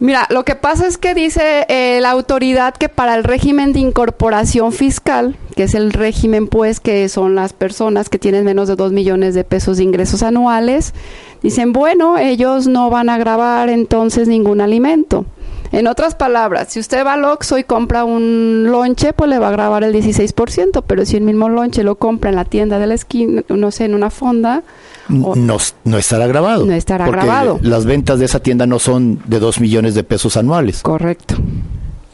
[0.00, 3.80] Mira, lo que pasa es que dice eh, la autoridad que para el régimen de
[3.80, 8.76] incorporación fiscal, que es el régimen pues que son las personas que tienen menos de
[8.76, 10.94] 2 millones de pesos de ingresos anuales,
[11.42, 15.26] dicen, bueno, ellos no van a grabar entonces ningún alimento.
[15.70, 19.48] En otras palabras, si usted va al Oxxo y compra un lonche, pues le va
[19.48, 22.86] a grabar el 16%, pero si el mismo lonche lo compra en la tienda de
[22.86, 24.62] la esquina, no sé, en una fonda,
[25.10, 26.66] no, no estará grabado.
[26.66, 27.58] No estará porque grabado.
[27.62, 30.82] Las ventas de esa tienda no son de 2 millones de pesos anuales.
[30.82, 31.36] Correcto.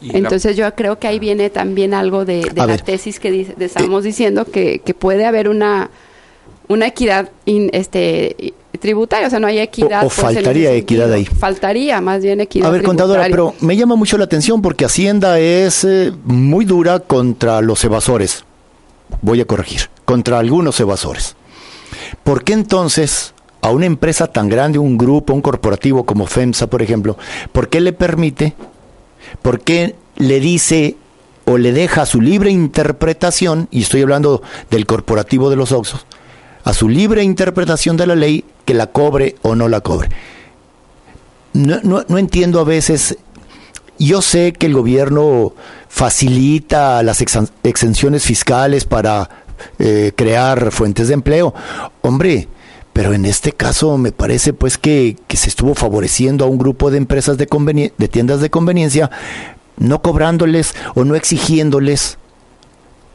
[0.03, 4.81] Entonces yo creo que ahí viene también algo de, la tesis que estamos diciendo que,
[4.81, 5.91] que, puede haber una,
[6.69, 10.05] una equidad este, tributaria, o sea, no hay equidad.
[10.05, 11.25] O, pues, faltaría equidad ahí.
[11.25, 12.69] Faltaría más bien equidad.
[12.69, 17.01] A ver, contadora, pero me llama mucho la atención porque Hacienda es eh, muy dura
[17.01, 18.45] contra los evasores.
[19.23, 21.37] Voy a corregir, contra algunos evasores.
[22.25, 26.83] ¿Por qué entonces a una empresa tan grande, un grupo, un corporativo como FEMSA, por
[26.83, 27.16] ejemplo,
[27.53, 28.55] por qué le permite
[29.42, 30.97] ¿Por qué le dice
[31.45, 36.07] o le deja a su libre interpretación, y estoy hablando del corporativo de los Oxos,
[36.64, 40.09] a su libre interpretación de la ley que la cobre o no la cobre?
[41.53, 43.16] No, no, no entiendo a veces
[43.99, 45.55] yo sé que el gobierno
[45.88, 47.23] facilita las
[47.62, 49.46] exenciones fiscales para
[49.79, 51.55] eh, crear fuentes de empleo.
[52.03, 52.49] Hombre,
[52.92, 56.99] pero en este caso me parece pues que, se estuvo favoreciendo a un grupo de
[56.99, 59.11] empresas de, de tiendas de conveniencia,
[59.77, 62.19] no cobrándoles o no exigiéndoles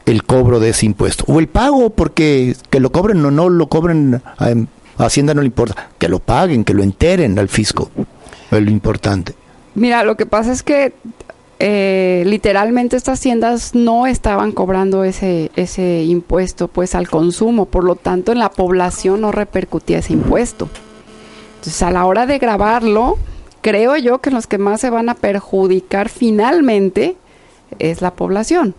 [0.06, 1.24] el cobro de ese impuesto.
[1.26, 4.54] O el pago, porque que lo cobren o no lo cobren, a,
[4.98, 5.88] Hacienda no le importa.
[5.98, 7.90] Que lo paguen, que lo enteren al fisco.
[8.50, 9.34] Es lo importante.
[9.74, 10.92] Mira, lo que pasa es que
[11.64, 17.94] eh, literalmente estas tiendas no estaban cobrando ese, ese impuesto pues al consumo, por lo
[17.94, 20.68] tanto en la población no repercutía ese impuesto.
[21.54, 23.16] Entonces a la hora de grabarlo,
[23.60, 27.14] creo yo que los que más se van a perjudicar finalmente
[27.78, 28.74] es la población.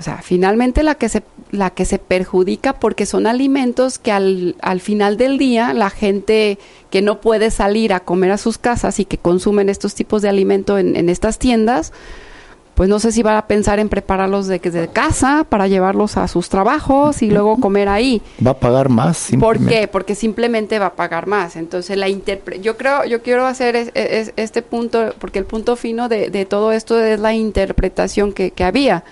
[0.00, 4.56] O sea, finalmente la que se, la que se perjudica porque son alimentos que al,
[4.62, 6.58] al final del día la gente
[6.88, 10.30] que no puede salir a comer a sus casas y que consumen estos tipos de
[10.30, 11.92] alimento en, en estas tiendas,
[12.74, 16.26] pues no sé si va a pensar en prepararlos de, de casa para llevarlos a
[16.28, 18.22] sus trabajos y luego comer ahí.
[18.42, 19.28] Va a pagar más.
[19.38, 19.86] ¿Por qué?
[19.86, 21.56] Porque simplemente va a pagar más.
[21.56, 26.46] Entonces la yo creo, yo quiero hacer este punto, porque el punto fino de, de,
[26.46, 29.04] todo esto es la interpretación que, que había.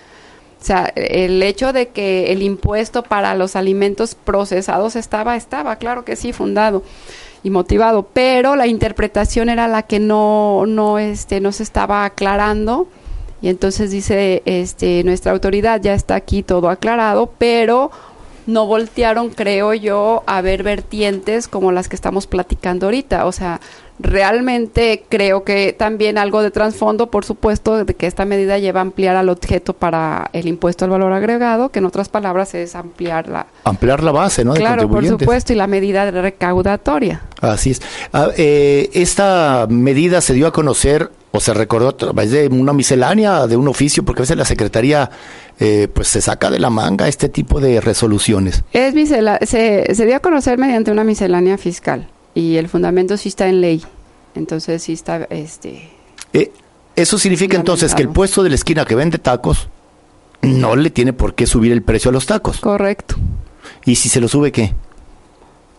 [0.61, 6.05] O sea, el hecho de que el impuesto para los alimentos procesados estaba, estaba, claro
[6.05, 6.83] que sí, fundado
[7.43, 12.89] y motivado, pero la interpretación era la que no, no, este, no se estaba aclarando.
[13.41, 17.93] Y entonces dice, este, nuestra autoridad ya está aquí todo aclarado, pero
[18.47, 23.61] no voltearon, creo yo, a ver vertientes como las que estamos platicando ahorita, o sea,
[24.01, 28.83] Realmente creo que también algo de trasfondo, por supuesto, de que esta medida lleva a
[28.83, 33.29] ampliar al objeto para el impuesto al valor agregado, que en otras palabras es ampliar
[33.29, 33.47] la...
[33.65, 34.55] Ampliar la base, ¿no?
[34.55, 37.23] claro, por supuesto, y la medida recaudatoria.
[37.41, 37.83] Así es.
[38.13, 42.73] Ah, eh, esta medida se dio a conocer o se recordó a través de una
[42.73, 45.11] miscelánea, de un oficio, porque a veces la Secretaría
[45.59, 48.63] eh, pues se saca de la manga este tipo de resoluciones.
[48.73, 48.95] Es
[49.49, 52.09] se, se dio a conocer mediante una miscelánea fiscal
[52.39, 53.83] y el fundamento sí está en ley.
[54.37, 55.91] Entonces sí está este
[56.33, 56.53] eh,
[56.95, 59.69] eso significa entonces que el puesto de la esquina que vende tacos
[60.43, 62.61] no le tiene por qué subir el precio a los tacos.
[62.61, 63.17] Correcto.
[63.85, 64.75] ¿Y si se lo sube qué?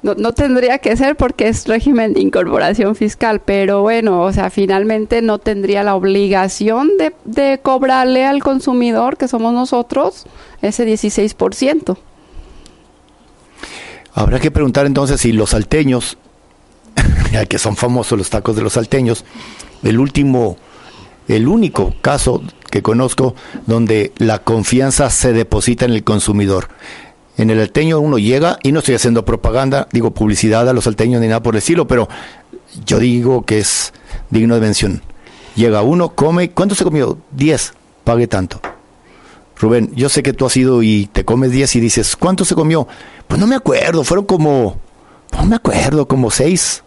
[0.02, 4.50] No, no tendría que ser porque es régimen de incorporación fiscal, pero bueno, o sea,
[4.50, 10.26] finalmente no tendría la obligación de, de cobrarle al consumidor, que somos nosotros,
[10.62, 11.98] ese 16%.
[14.14, 16.18] Habrá que preguntar entonces si los salteños
[17.50, 19.26] que son famosos los tacos de los salteños.
[19.84, 20.58] El último,
[21.28, 23.36] el único caso que conozco
[23.66, 26.70] donde la confianza se deposita en el consumidor.
[27.38, 31.22] En el salteño uno llega, y no estoy haciendo propaganda, digo publicidad a los salteños
[31.22, 32.10] ni nada por el estilo, pero
[32.86, 33.94] yo digo que es
[34.30, 35.02] digno de mención.
[35.56, 37.18] Llega uno, come, ¿cuánto se comió?
[37.32, 38.62] Diez, pague tanto.
[39.58, 42.56] Rubén, yo sé que tú has ido y te comes diez y dices, ¿cuánto se
[42.56, 42.88] comió?
[43.28, 44.78] Pues no me acuerdo, fueron como,
[45.34, 46.84] no me acuerdo, como seis.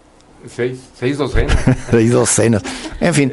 [0.49, 1.57] Seis, seis docenas.
[1.91, 2.63] seis docenas.
[3.01, 3.33] En fin.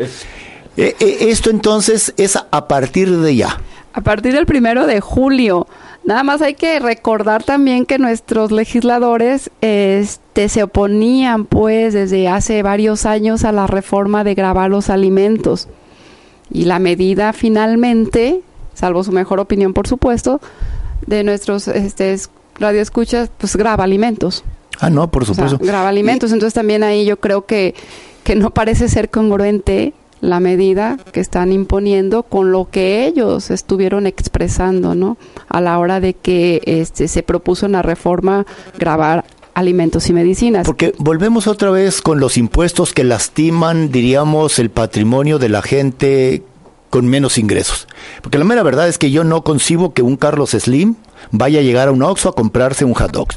[0.77, 3.59] Eh, eh, esto entonces es a partir de ya.
[3.93, 5.67] A partir del primero de julio.
[6.05, 12.63] Nada más hay que recordar también que nuestros legisladores este, se oponían pues desde hace
[12.63, 15.67] varios años a la reforma de grabar los alimentos.
[16.51, 18.41] Y la medida finalmente,
[18.73, 20.39] salvo su mejor opinión por supuesto,
[21.05, 22.15] de nuestros este,
[22.59, 24.43] radioescuchas, pues graba alimentos.
[24.79, 25.57] Ah, no, por supuesto.
[25.59, 26.31] graba alimentos.
[26.31, 27.75] Entonces también ahí yo creo que,
[28.23, 34.05] que no parece ser congruente la medida que están imponiendo con lo que ellos estuvieron
[34.07, 35.17] expresando, ¿no?
[35.47, 38.45] A la hora de que este, se propuso una reforma
[38.77, 40.65] grabar alimentos y medicinas.
[40.65, 46.43] Porque volvemos otra vez con los impuestos que lastiman, diríamos, el patrimonio de la gente
[46.89, 47.87] con menos ingresos.
[48.21, 50.95] Porque la mera verdad es que yo no concibo que un Carlos Slim
[51.31, 53.27] vaya a llegar a un Oxxo a comprarse un hot dog.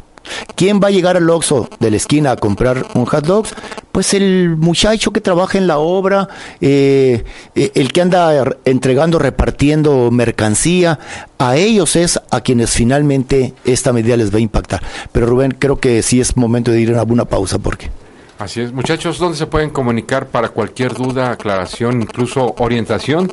[0.54, 3.46] ¿Quién va a llegar al Oxxo de la esquina a comprar un hot dog?
[3.90, 6.28] Pues el muchacho que trabaja en la obra,
[6.60, 10.98] eh, eh, el que anda entregando, repartiendo mercancía,
[11.38, 14.82] a ellos es a quienes finalmente esta medida les va a impactar.
[15.12, 17.90] Pero Rubén, creo que sí es momento de ir a una pausa porque...
[18.38, 23.30] Así es, muchachos, ¿dónde se pueden comunicar para cualquier duda, aclaración, incluso orientación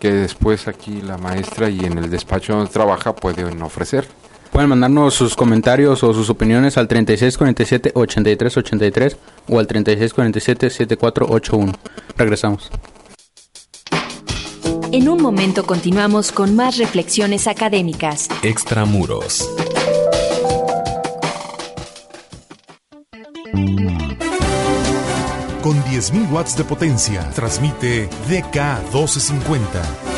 [0.00, 4.08] que después aquí la maestra y en el despacho donde trabaja pueden ofrecer?
[4.58, 9.16] Pueden mandarnos sus comentarios o sus opiniones al 3647-8383
[9.48, 11.76] o al 3647-7481.
[12.16, 12.68] Regresamos.
[14.90, 18.26] En un momento continuamos con más reflexiones académicas.
[18.42, 19.48] Extramuros.
[25.62, 28.56] Con 10.000 watts de potencia, transmite DK
[28.92, 30.17] 1250.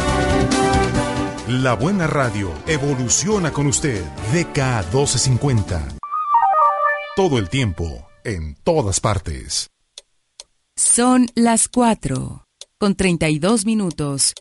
[1.51, 4.05] La buena radio evoluciona con usted.
[4.33, 5.89] DK 1250.
[7.17, 9.69] Todo el tiempo, en todas partes.
[10.77, 12.47] Son las 4,
[12.79, 14.35] con 32 minutos.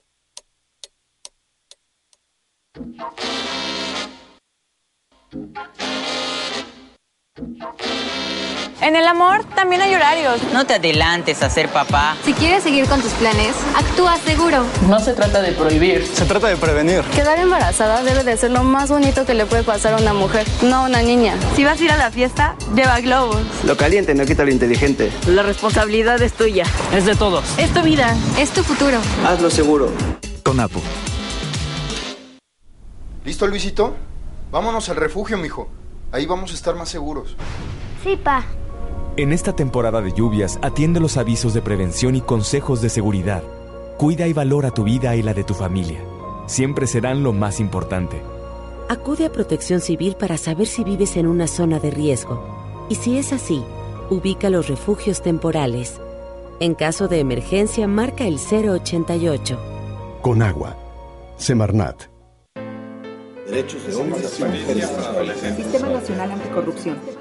[8.82, 10.42] En el amor también hay horarios.
[10.54, 12.16] No te adelantes a ser papá.
[12.24, 14.64] Si quieres seguir con tus planes, actúa seguro.
[14.88, 17.02] No se trata de prohibir, se trata de prevenir.
[17.14, 20.48] Quedar embarazada debe de ser lo más bonito que le puede pasar a una mujer,
[20.62, 21.36] no a una niña.
[21.58, 23.42] Si vas a ir a la fiesta, lleva globos.
[23.66, 25.12] Lo caliente no quita lo inteligente.
[25.28, 26.64] La responsabilidad es tuya.
[26.94, 27.44] Es de todos.
[27.58, 28.16] Es tu vida.
[28.38, 29.00] Es tu futuro.
[29.28, 29.92] Hazlo seguro.
[30.42, 30.82] Con Apo.
[33.26, 33.98] ¿Listo, Luisito?
[34.52, 35.70] Vámonos al refugio, mijo.
[36.14, 37.36] Ahí vamos a estar más seguros.
[38.04, 38.46] Sí, pa.
[39.20, 43.44] En esta temporada de lluvias, atiende los avisos de prevención y consejos de seguridad.
[43.98, 46.00] Cuida y valora tu vida y la de tu familia.
[46.46, 48.22] Siempre serán lo más importante.
[48.88, 52.88] Acude a Protección Civil para saber si vives en una zona de riesgo.
[52.88, 53.62] Y si es así,
[54.10, 56.00] ubica los refugios temporales.
[56.62, 59.60] En caso de emergencia, marca el 088.
[60.22, 60.78] Con agua.
[61.36, 62.04] Semarnat.
[63.48, 64.90] Derechos de hombres y mujeres.
[65.58, 67.19] Sistema Nacional Anticorrupción.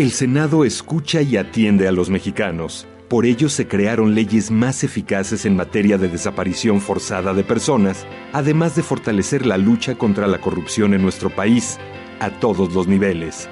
[0.00, 2.88] El Senado escucha y atiende a los mexicanos.
[3.06, 8.74] Por ello se crearon leyes más eficaces en materia de desaparición forzada de personas, además
[8.74, 11.78] de fortalecer la lucha contra la corrupción en nuestro país,
[12.18, 13.50] a todos los niveles.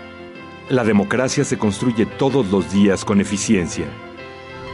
[0.71, 3.85] La democracia se construye todos los días con eficiencia.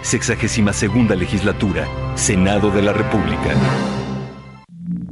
[0.02, 3.52] Sexagésima segunda legislatura, Senado de la República.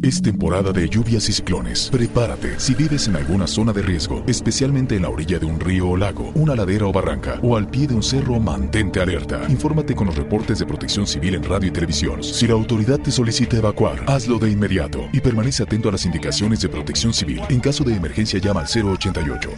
[0.03, 1.88] Es temporada de lluvias y ciclones.
[1.88, 5.91] Prepárate si vives en alguna zona de riesgo, especialmente en la orilla de un río
[5.91, 9.43] o lago, una ladera o barranca, o al pie de un cerro, mantente alerta.
[9.49, 12.25] Infórmate con los reportes de protección civil en radio y televisión.
[12.25, 16.61] Si la autoridad te solicita evacuar, hazlo de inmediato y permanece atento a las indicaciones
[16.61, 17.41] de protección civil.
[17.49, 19.51] En caso de emergencia, llama al 088.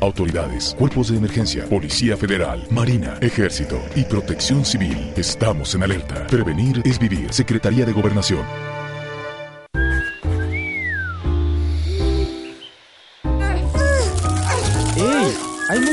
[0.00, 5.12] Autoridades, cuerpos de emergencia, Policía Federal, Marina, Ejército y Protección Civil.
[5.14, 6.26] Estamos en alerta.
[6.26, 7.30] Prevenir es vivir.
[7.34, 8.46] Secretaría de Gobernación.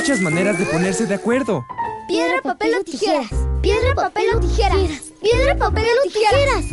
[0.07, 1.65] Muchas maneras de ponerse de acuerdo.
[2.07, 3.27] Piedra, papel o tijeras.
[3.61, 5.01] Piedra, papel o tijeras.
[5.21, 6.65] Piedra, papel o tijeras.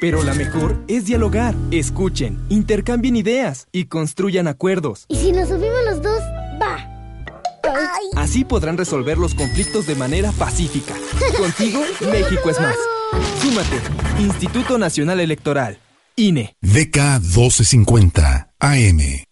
[0.00, 1.54] Pero la mejor es dialogar.
[1.70, 5.04] Escuchen, intercambien ideas y construyan acuerdos.
[5.08, 6.22] ¿Y si nos subimos los dos?
[6.62, 6.88] Va.
[8.16, 10.94] Así podrán resolver los conflictos de manera pacífica.
[11.36, 12.76] Contigo, México es más.
[13.42, 13.82] Súmate.
[14.18, 15.78] Instituto Nacional Electoral.
[16.16, 16.56] INE.
[16.62, 19.27] DK 1250 AM.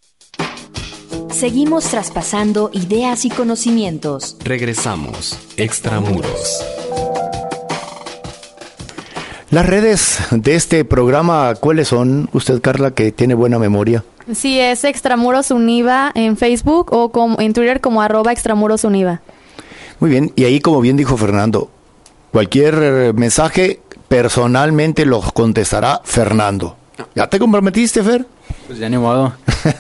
[1.37, 4.38] Seguimos traspasando ideas y conocimientos.
[4.42, 5.38] Regresamos.
[5.59, 6.64] Extramuros.
[9.51, 12.31] Las redes de este programa, ¿cuáles son?
[12.33, 14.03] Usted, Carla, que tiene buena memoria.
[14.33, 19.20] Sí, es Extramuros Univa en Facebook o como, en Twitter como arroba Extramuros Univa.
[20.01, 21.70] Muy bien, y ahí como bien dijo Fernando,
[22.33, 26.77] cualquier eh, mensaje personalmente lo contestará Fernando.
[27.14, 28.27] ¿Ya te comprometiste, Fer?
[28.66, 29.33] Pues ya ni modo.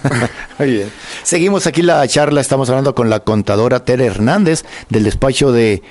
[0.58, 0.92] Muy bien.
[1.22, 5.82] Seguimos aquí la charla, estamos hablando con la contadora Tere Hernández del despacho de...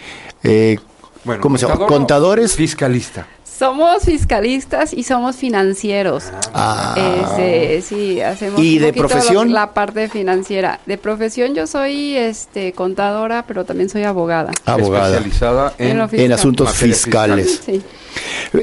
[0.43, 0.77] Eh,
[1.23, 1.87] Bueno, ¿Cómo se llama?
[1.87, 2.55] Contadores.
[2.55, 3.27] Fiscalista.
[3.57, 6.25] Somos fiscalistas y somos financieros.
[6.53, 6.93] Ah.
[6.97, 9.53] Este, sí, hacemos ¿Y un de profesión?
[9.53, 10.79] la parte financiera.
[10.85, 14.51] De profesión yo soy este contadora, pero también soy abogada.
[14.65, 15.07] Abogada.
[15.17, 16.31] Especializada En lo en, fiscal.
[16.33, 17.61] asuntos fiscales.
[17.65, 17.81] Sí.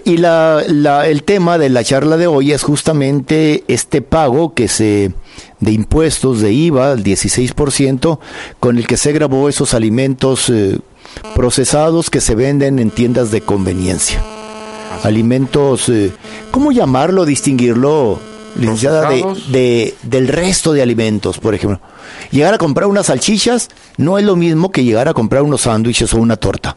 [0.04, 4.68] Y la, la- el tema de la charla de hoy es justamente este pago que
[4.68, 5.12] se
[5.60, 8.18] de impuestos de IVA, el 16%,
[8.60, 10.78] con el que se grabó esos alimentos eh,
[11.34, 14.22] procesados que se venden en tiendas de conveniencia.
[15.02, 16.12] Alimentos, eh,
[16.50, 18.18] ¿cómo llamarlo, distinguirlo,
[18.56, 19.10] licenciada,
[19.48, 21.80] de, del resto de alimentos, por ejemplo?
[22.30, 26.12] Llegar a comprar unas salchichas no es lo mismo que llegar a comprar unos sándwiches
[26.14, 26.76] o una torta.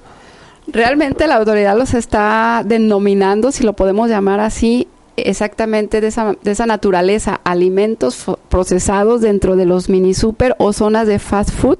[0.67, 6.51] Realmente la autoridad los está denominando, si lo podemos llamar así, exactamente de esa, de
[6.51, 11.80] esa naturaleza, alimentos procesados dentro de los mini super o zonas de fast food,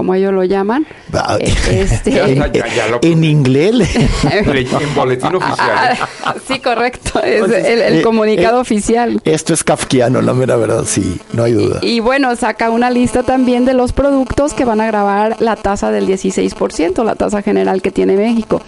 [0.00, 0.86] como ellos lo llaman.
[1.12, 1.52] Ah, Eh,
[1.90, 3.74] este- Ya, ya, ya, ya lo- En inglés.
[4.24, 5.98] en boletín oficial.
[6.24, 9.20] Ah, sí, correcto, es Entonces, el, el eh, comunicado eh, oficial.
[9.26, 11.80] Esto es kafkiano, la mera verdad, sí, no hay duda.
[11.82, 15.90] Y bueno, saca una lista también de los productos que van a grabar la tasa
[15.90, 18.62] del 16%, la tasa general que tiene México.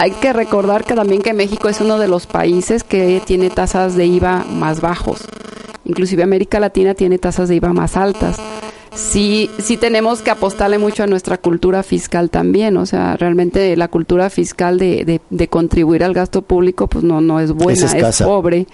[0.00, 3.94] hay que recordar que también que México es uno de los países que tiene tasas
[3.94, 5.20] de IVA más bajos.
[5.84, 8.38] Inclusive América Latina tiene tasas de IVA más altas.
[8.94, 12.76] Sí, sí tenemos que apostarle mucho a nuestra cultura fiscal también.
[12.76, 17.40] O sea, realmente la cultura fiscal de, de, contribuir al gasto público, pues no, no
[17.40, 18.66] es buena, es, pobre.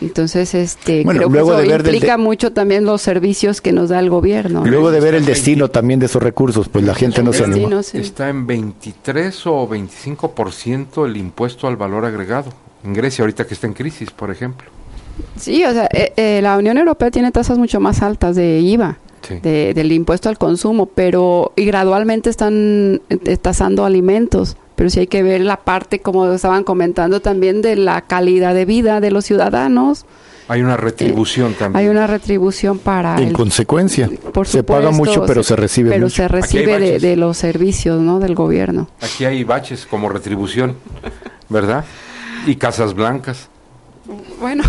[0.00, 4.64] Entonces, este, creo que eso implica mucho también los servicios que nos da el gobierno.
[4.64, 7.80] Luego de ver el destino también de esos recursos, pues la gente no se anima.
[7.80, 12.50] Está en 23 o 25% el impuesto al valor agregado.
[12.82, 14.68] En Grecia, ahorita que está en crisis, por ejemplo.
[15.38, 18.98] Sí, o sea, eh, eh, la Unión Europea tiene tasas mucho más altas de IVA.
[19.42, 25.22] Del impuesto al consumo, pero y gradualmente están eh, tasando alimentos pero sí hay que
[25.22, 30.04] ver la parte, como estaban comentando también, de la calidad de vida de los ciudadanos.
[30.48, 31.84] Hay una retribución eh, también.
[31.84, 33.16] Hay una retribución para...
[33.18, 34.10] En consecuencia.
[34.44, 38.18] se paga mucho, pero se, recibe Pero se recibe de, de, los servicios, ¿no?
[38.18, 38.88] Del gobierno.
[39.00, 40.76] Aquí hay baches como retribución,
[41.48, 41.84] ¿verdad?
[42.46, 43.48] Y casas blancas.
[44.40, 44.64] Bueno.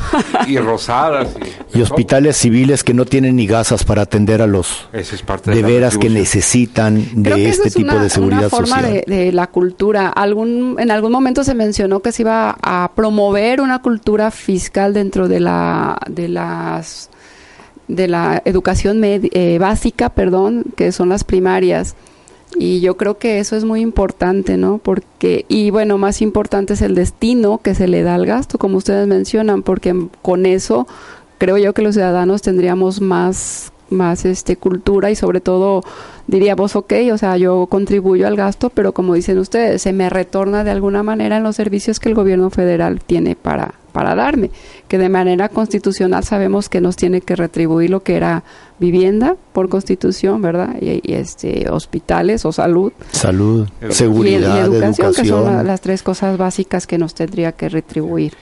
[0.47, 1.36] y rosadas.
[1.73, 6.09] Y, hospitales civiles que no tienen ni gasas para atender a los de, veras que
[6.09, 10.09] necesitan de este tipo de seguridad una forma De, de, la cultura.
[10.09, 15.27] Algún, en algún momento se mencionó que se iba a promover una cultura fiscal dentro
[15.27, 17.09] de la de las
[17.88, 21.95] de la educación eh, básica, perdón, que son las primarias
[22.57, 24.77] y yo creo que eso es muy importante, ¿no?
[24.77, 28.77] Porque, y bueno, más importante es el destino que se le da al gasto, como
[28.77, 30.87] ustedes mencionan, porque con eso
[31.37, 35.83] creo yo que los ciudadanos tendríamos más más este cultura y sobre todo
[36.25, 40.63] diríamos ok o sea yo contribuyo al gasto pero como dicen ustedes se me retorna
[40.63, 44.51] de alguna manera en los servicios que el gobierno federal tiene para para darme,
[44.89, 48.43] que de manera constitucional sabemos que nos tiene que retribuir lo que era
[48.77, 50.75] vivienda por constitución, ¿verdad?
[50.81, 52.91] Y, este hospitales o salud.
[53.11, 58.33] Salud, seguridad, y, educación, que son las tres cosas básicas que nos tendría que retribuir.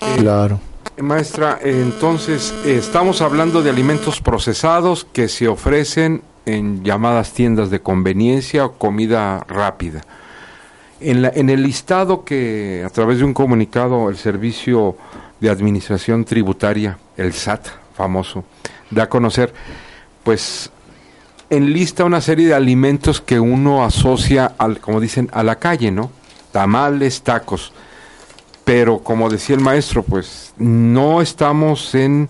[0.00, 0.60] Eh, claro.
[0.98, 8.64] Maestra, entonces estamos hablando de alimentos procesados que se ofrecen en llamadas tiendas de conveniencia
[8.64, 10.00] o comida rápida.
[11.00, 14.96] En, la, en el listado que a través de un comunicado el Servicio
[15.40, 18.44] de Administración Tributaria, el SAT famoso,
[18.90, 19.52] da a conocer,
[20.24, 20.70] pues
[21.50, 26.10] enlista una serie de alimentos que uno asocia, al, como dicen, a la calle, ¿no?
[26.52, 27.72] Tamales, tacos.
[28.64, 32.28] Pero como decía el maestro, pues no estamos en,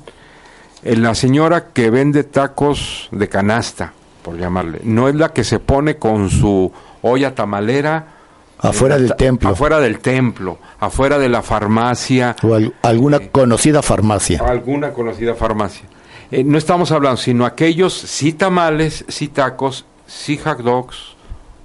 [0.83, 3.93] en la señora que vende tacos de canasta,
[4.23, 4.81] por llamarle.
[4.85, 8.16] No es la que se pone con su olla tamalera
[8.59, 9.51] Afuera del templo.
[9.51, 12.37] Afuera del templo, afuera de la farmacia.
[12.43, 14.41] O alguna eh, conocida farmacia.
[14.47, 15.85] Alguna conocida farmacia.
[16.31, 21.17] Eh, no estamos hablando, sino aquellos sí tamales, sí tacos, sí hot dogs,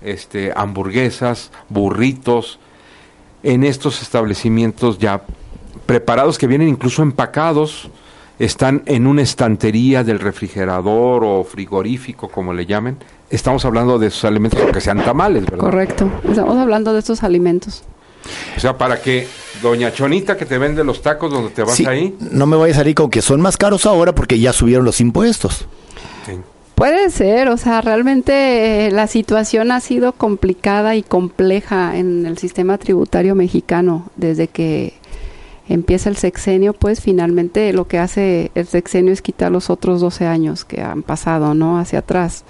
[0.01, 2.59] este, hamburguesas, burritos,
[3.43, 5.21] en estos establecimientos ya
[5.85, 7.89] preparados que vienen incluso empacados,
[8.41, 12.97] están en una estantería del refrigerador o frigorífico, como le llamen,
[13.29, 15.59] estamos hablando de esos alimentos aunque sean tamales, ¿verdad?
[15.59, 17.83] Correcto, estamos hablando de estos alimentos.
[18.57, 19.27] O sea, para que
[19.61, 22.15] doña Chonita que te vende los tacos donde te vas ahí...
[22.19, 25.01] No me vayas a salir con que son más caros ahora porque ya subieron los
[25.01, 25.67] impuestos.
[26.75, 32.39] Puede ser, o sea, realmente eh, la situación ha sido complicada y compleja en el
[32.39, 34.93] sistema tributario mexicano desde que
[35.73, 40.25] empieza el sexenio, pues finalmente lo que hace el sexenio es quitar los otros 12
[40.25, 41.79] años que han pasado, ¿no?
[41.79, 42.43] Hacia atrás.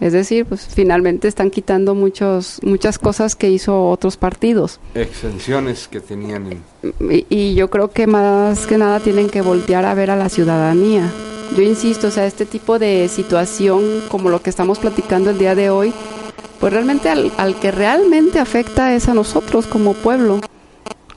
[0.00, 4.80] Es decir, pues finalmente están quitando muchos, muchas cosas que hizo otros partidos.
[4.94, 6.62] Exenciones que tenían.
[7.10, 10.28] Y, y, yo creo que más que nada tienen que voltear a ver a la
[10.28, 11.10] ciudadanía.
[11.56, 15.54] Yo insisto, o sea, este tipo de situación como lo que estamos platicando el día
[15.54, 15.92] de hoy,
[16.58, 20.40] pues realmente al, al que realmente afecta es a nosotros como pueblo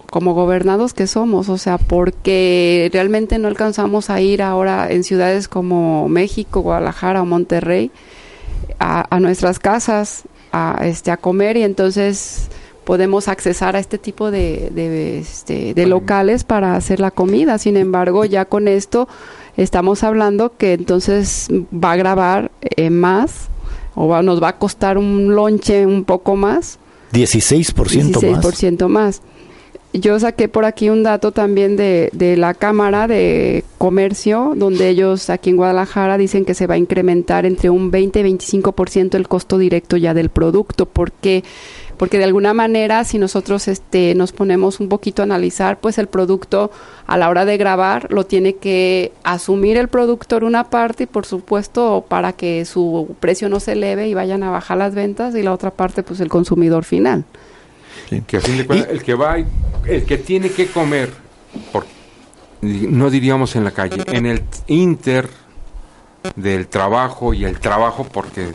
[0.09, 5.47] como gobernados que somos, o sea, porque realmente no alcanzamos a ir ahora en ciudades
[5.47, 7.91] como México, Guadalajara o Monterrey,
[8.79, 12.49] a, nuestras casas a, este, a comer y entonces
[12.85, 17.57] podemos accesar a este tipo de, de, este, de locales para hacer la comida.
[17.57, 19.09] Sin embargo, ya con esto
[19.57, 23.49] estamos hablando que entonces va a grabar eh, más
[23.93, 26.79] o nos va a costar un lonche un poco más.
[27.11, 29.21] 16%, 16% más.
[29.99, 35.29] Yo saqué por aquí un dato también de, de la Cámara de Comercio, donde ellos
[35.29, 39.27] aquí en Guadalajara dicen que se va a incrementar entre un 20 y 25% el
[39.27, 41.43] costo directo ya del producto, porque
[41.97, 46.07] porque de alguna manera si nosotros este nos ponemos un poquito a analizar, pues el
[46.07, 46.69] producto
[47.07, 51.25] a la hora de grabar lo tiene que asumir el productor una parte y por
[51.25, 55.41] supuesto para que su precio no se eleve y vayan a bajar las ventas y
[55.41, 57.25] la otra parte pues el consumidor final.
[58.25, 61.11] Que a fin de cuentas, el que va, el que tiene que comer,
[62.61, 65.29] no diríamos en la calle, en el inter
[66.35, 68.53] del trabajo y el trabajo porque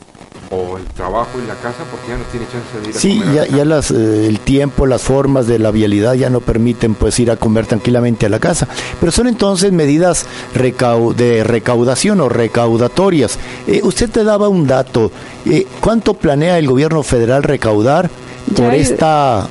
[0.50, 3.18] o el trabajo y la casa porque ya no tiene chance de ir a sí,
[3.20, 3.34] comer.
[3.50, 7.18] ya, ya las, eh, el tiempo, las formas de la vialidad ya no permiten pues
[7.20, 8.68] ir a comer tranquilamente a la casa.
[9.00, 13.38] Pero son entonces medidas recau de recaudación o recaudatorias.
[13.66, 15.10] Eh, usted te daba un dato.
[15.46, 18.10] Eh, ¿Cuánto planea el gobierno federal recaudar
[18.54, 19.48] por hay- esta,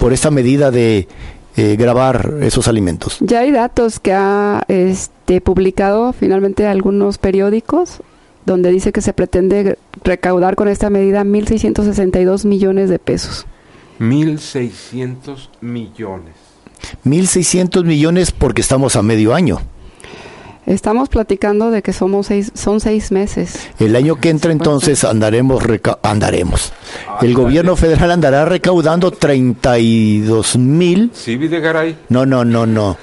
[0.00, 1.08] por esta medida de
[1.56, 3.16] eh, grabar esos alimentos?
[3.20, 8.00] Ya hay datos que ha este, publicado finalmente algunos periódicos
[8.46, 13.46] donde dice que se pretende recaudar con esta medida 1.662 millones de pesos.
[14.00, 16.34] 1.600 millones.
[17.04, 19.60] 1.600 millones porque estamos a medio año.
[20.66, 23.68] Estamos platicando de que somos seis, son seis meses.
[23.78, 26.72] El año que entra entonces andaremos reca- andaremos.
[27.20, 31.10] El gobierno federal andará recaudando 32 mil.
[31.12, 32.96] Sí, Videgaray, No, no, no, no.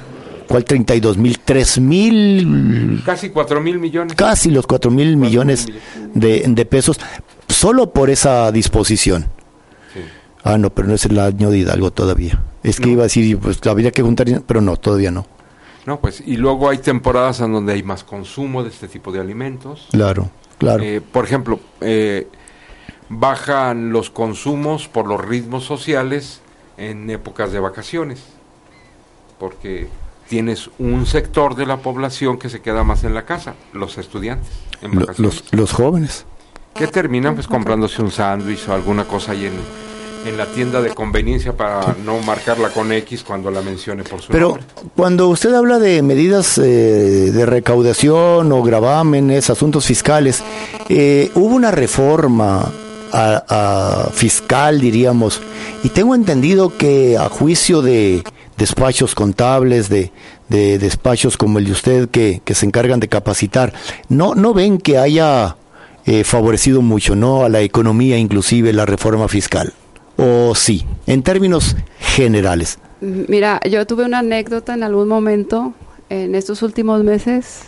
[0.48, 1.40] ¿Cuál 32 mil?
[1.40, 4.16] 3 mil, casi 4 mil millones.
[4.16, 5.68] casi los 4 mil millones
[6.14, 7.00] de, de pesos
[7.48, 9.28] solo por esa disposición.
[10.44, 12.44] Ah, no, pero no es el año de Hidalgo todavía.
[12.64, 15.26] Es que iba a decir, pues habría que juntar, pero no, todavía no.
[15.86, 19.20] No, pues, y luego hay temporadas en donde hay más consumo de este tipo de
[19.20, 19.88] alimentos.
[19.92, 20.84] Claro, claro.
[20.84, 22.28] Eh, por ejemplo, eh,
[23.10, 26.42] bajan los consumos por los ritmos sociales
[26.78, 28.22] en épocas de vacaciones,
[29.40, 29.88] porque
[30.30, 34.50] tienes un sector de la población que se queda más en la casa, los estudiantes,
[34.82, 36.26] en Lo- vacaciones, los, los jóvenes.
[36.76, 39.54] que terminan pues comprándose un sándwich o alguna cosa ahí en,
[40.26, 44.32] en la tienda de conveniencia para no marcarla con X cuando la mencione por su
[44.32, 44.64] Pero nombre.
[44.96, 50.44] cuando usted habla de medidas eh, de recaudación o gravámenes, asuntos fiscales,
[50.90, 52.72] eh, hubo una reforma
[53.14, 55.42] a- a fiscal, diríamos,
[55.84, 58.24] y tengo entendido que a juicio de
[58.58, 60.12] despachos contables, de,
[60.50, 63.74] de despachos como el de usted que, que se encargan de capacitar,
[64.08, 65.56] no, no ven que haya
[66.06, 67.44] eh, favorecido mucho, ¿no?
[67.44, 69.74] A la economía, inclusive la reforma fiscal.
[70.24, 72.78] O sí, en términos generales.
[73.00, 75.74] Mira, yo tuve una anécdota en algún momento
[76.10, 77.64] en estos últimos meses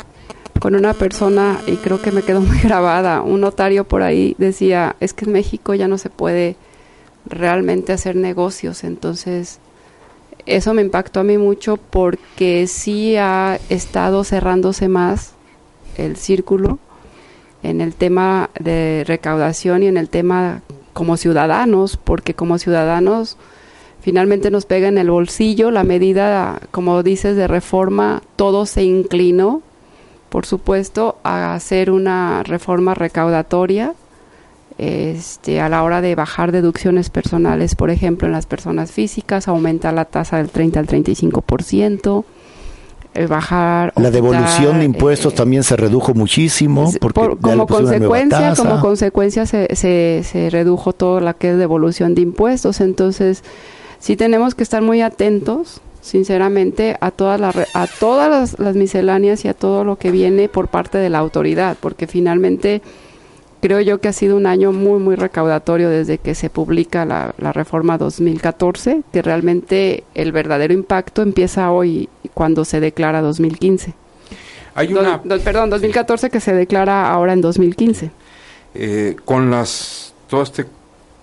[0.59, 3.23] con una persona y creo que me quedó muy grabada.
[3.23, 6.55] Un notario por ahí decía, es que en México ya no se puede
[7.25, 8.83] realmente hacer negocios.
[8.83, 9.57] Entonces,
[10.45, 15.33] eso me impactó a mí mucho porque sí ha estado cerrándose más
[15.97, 16.77] el círculo
[17.63, 20.61] en el tema de recaudación y en el tema
[20.93, 23.37] como ciudadanos, porque como ciudadanos
[24.01, 29.61] finalmente nos pega en el bolsillo la medida, como dices, de reforma, todo se inclinó,
[30.29, 33.93] por supuesto, a hacer una reforma recaudatoria
[34.77, 39.91] este, a la hora de bajar deducciones personales, por ejemplo, en las personas físicas, aumenta
[39.91, 42.25] la tasa del 30 al 35%,
[43.13, 43.93] eh, bajar...
[43.97, 49.75] La devolución de impuestos también se redujo muchísimo porque por- como consecuencia, como consecuencia se,
[49.75, 52.81] se, se redujo todo la que es devolución de impuestos.
[52.81, 53.43] Entonces,
[53.99, 59.45] sí tenemos que estar muy atentos, sinceramente, a todas las a todas las, las misceláneas
[59.45, 62.81] y a todo lo que viene por parte de la autoridad, porque finalmente
[63.63, 67.33] creo yo que ha sido un año muy muy recaudatorio desde que se publica la,
[67.37, 73.93] la reforma 2014, que realmente el verdadero impacto empieza hoy cuando se declara 2015.
[74.75, 78.11] Hay Do- una do- perdón, 2014 que se declara ahora en 2015.
[78.75, 80.65] eh, con las todo este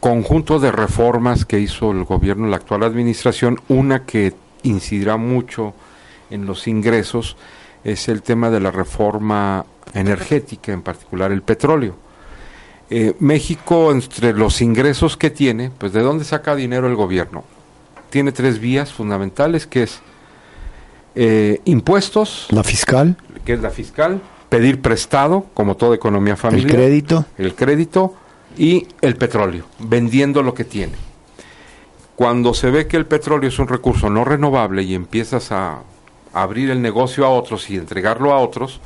[0.00, 4.32] conjunto de reformas que hizo el gobierno, la actual administración, una que
[4.62, 5.74] incidirá mucho
[6.30, 7.36] en los ingresos
[7.84, 11.96] es el tema de la reforma energética, en particular el petróleo.
[12.92, 17.44] Eh, México, entre los ingresos que tiene, pues ¿de dónde saca dinero el gobierno?
[18.10, 20.00] Tiene tres vías fundamentales, que es
[21.14, 26.76] eh, impuestos, La fiscal, que es la fiscal, pedir prestado, como toda economía familiar, el
[26.76, 28.14] crédito, el crédito
[28.58, 30.94] y el petróleo, vendiendo lo que tiene.
[32.16, 35.84] Cuando se ve que el petróleo es un recurso no renovable y empiezas a
[36.32, 38.80] abrir el negocio a otros y entregarlo a otros,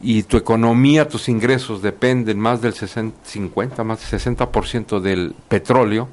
[0.00, 6.08] y tu economía, tus ingresos dependen más del 60, 50, más del 60% del petróleo,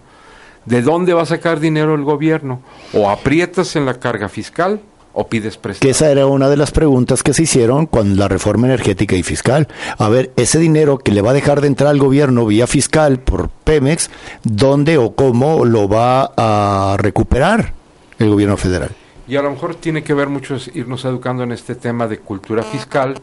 [0.66, 2.62] ¿de dónde va a sacar dinero el gobierno?
[2.94, 4.82] O aprietas en la carga fiscal
[5.14, 5.86] o pides prestado.
[5.86, 9.24] que esa era una de las preguntas que se hicieron con la reforma energética y
[9.24, 9.68] fiscal.
[9.98, 13.20] A ver, ese dinero que le va a dejar de entrar al gobierno vía fiscal
[13.20, 14.10] por Pemex,
[14.44, 17.74] ¿dónde o cómo lo va a recuperar
[18.18, 18.92] el gobierno federal?
[19.28, 22.64] Y a lo mejor tiene que ver mucho irnos educando en este tema de cultura
[22.64, 23.20] fiscal,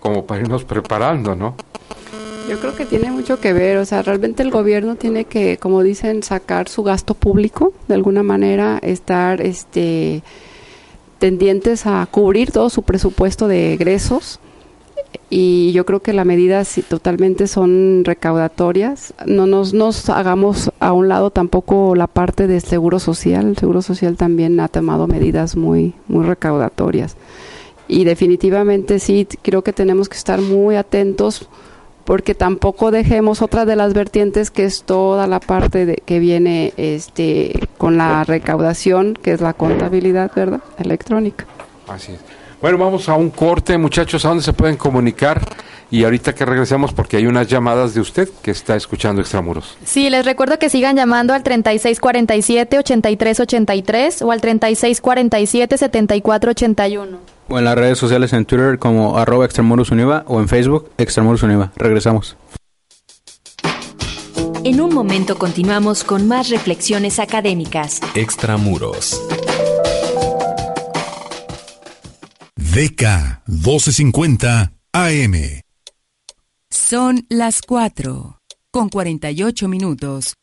[0.00, 1.54] como para irnos preparando, ¿no?
[2.48, 5.82] Yo creo que tiene mucho que ver, o sea, realmente el gobierno tiene que, como
[5.82, 10.22] dicen, sacar su gasto público, de alguna manera, estar este
[11.18, 14.38] tendientes a cubrir todo su presupuesto de egresos
[15.30, 19.12] y yo creo que las medidas totalmente son recaudatorias.
[19.26, 23.46] No nos, nos hagamos a un lado tampoco la parte del seguro social.
[23.46, 27.16] El seguro social también ha tomado medidas muy, muy recaudatorias.
[27.88, 31.48] Y definitivamente sí, creo que tenemos que estar muy atentos
[32.04, 36.72] porque tampoco dejemos otra de las vertientes que es toda la parte de, que viene
[36.78, 40.60] este con la recaudación, que es la contabilidad, ¿verdad?
[40.78, 41.44] Electrónica.
[41.86, 42.20] Así es.
[42.62, 45.40] Bueno, vamos a un corte, muchachos, ¿a dónde se pueden comunicar?
[45.90, 49.76] Y ahorita que regresemos, porque hay unas llamadas de usted que está escuchando Extramuros.
[49.84, 57.37] Sí, les recuerdo que sigan llamando al 3647-8383 o al 3647-7481.
[57.48, 61.42] O en las redes sociales en Twitter como arroba Extramuros Univa o en Facebook Extramuros
[61.42, 61.72] Univa.
[61.76, 62.36] Regresamos.
[64.64, 68.00] En un momento continuamos con más reflexiones académicas.
[68.14, 69.22] Extramuros.
[72.56, 75.62] DK 1250 AM.
[76.70, 78.40] Son las 4
[78.70, 80.34] con 48 minutos.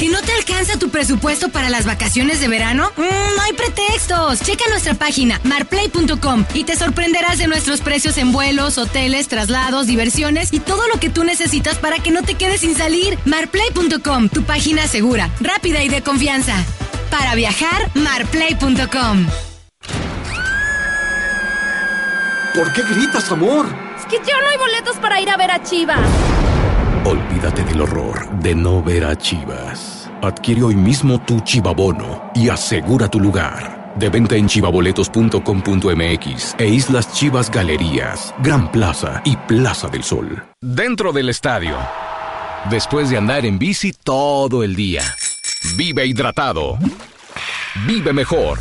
[0.00, 2.90] ¿Que no te alcanza tu presupuesto para las vacaciones de verano?
[2.96, 4.40] Mm, no hay pretextos.
[4.40, 10.54] Checa nuestra página marplay.com y te sorprenderás de nuestros precios en vuelos, hoteles, traslados, diversiones
[10.54, 13.18] y todo lo que tú necesitas para que no te quedes sin salir.
[13.26, 16.54] Marplay.com, tu página segura, rápida y de confianza.
[17.10, 19.26] Para viajar, marplay.com.
[22.54, 23.66] ¿Por qué gritas, amor?
[23.98, 26.00] Es que ya no hay boletos para ir a ver a Chivas.
[27.04, 30.10] Olvídate del horror de no ver a Chivas.
[30.22, 33.94] Adquiere hoy mismo tu Chivabono y asegura tu lugar.
[33.96, 40.44] De venta en chivaboletos.com.mx e Islas Chivas Galerías, Gran Plaza y Plaza del Sol.
[40.60, 41.74] Dentro del estadio.
[42.68, 45.02] Después de andar en bici todo el día.
[45.76, 46.78] Vive hidratado.
[47.86, 48.58] Vive mejor.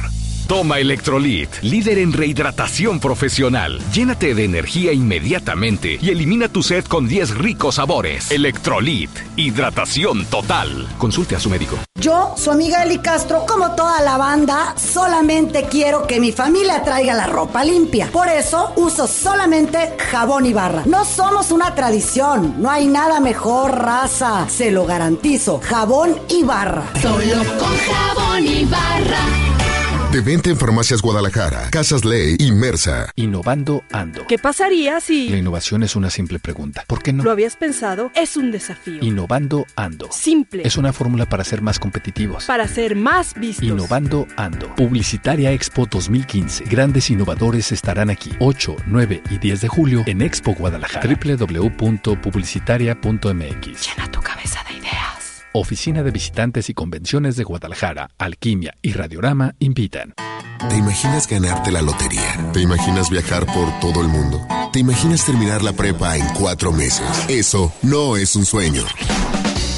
[0.49, 3.79] Toma Electrolit, líder en rehidratación profesional.
[3.93, 8.31] Llénate de energía inmediatamente y elimina tu sed con 10 ricos sabores.
[8.31, 10.87] Electrolit, hidratación total.
[10.97, 11.77] Consulte a su médico.
[12.01, 17.13] Yo, su amiga Eli Castro, como toda la banda, solamente quiero que mi familia traiga
[17.13, 18.09] la ropa limpia.
[18.11, 20.81] Por eso uso solamente jabón y barra.
[20.87, 24.49] No somos una tradición, no hay nada mejor, raza.
[24.49, 26.85] Se lo garantizo, jabón y barra.
[26.99, 29.58] Solo con jabón y barra.
[30.11, 33.11] De venta en Farmacias Guadalajara, Casas Ley y Mersa.
[33.15, 34.25] Innovando Ando.
[34.25, 35.29] ¿Qué pasaría si...
[35.29, 36.83] La innovación es una simple pregunta.
[36.87, 37.23] ¿Por qué no?
[37.23, 38.09] ¿Lo habías pensado?
[38.15, 39.03] Es un desafío.
[39.03, 40.09] Innovando Ando.
[40.11, 40.63] Simple.
[40.65, 42.45] Es una fórmula para ser más competitivos.
[42.45, 43.67] Para ser más vistos.
[43.67, 44.73] Innovando Ando.
[44.75, 46.63] Publicitaria Expo 2015.
[46.65, 51.07] Grandes innovadores estarán aquí 8, 9 y 10 de julio en Expo Guadalajara.
[51.07, 53.87] www.publicitaria.mx.
[53.87, 54.58] Llena tu cabeza.
[55.53, 60.13] Oficina de Visitantes y Convenciones de Guadalajara, Alquimia y Radiorama invitan.
[60.69, 62.51] ¿Te imaginas ganarte la lotería?
[62.53, 64.45] ¿Te imaginas viajar por todo el mundo?
[64.71, 67.25] ¿Te imaginas terminar la prepa en cuatro meses?
[67.29, 68.83] Eso no es un sueño.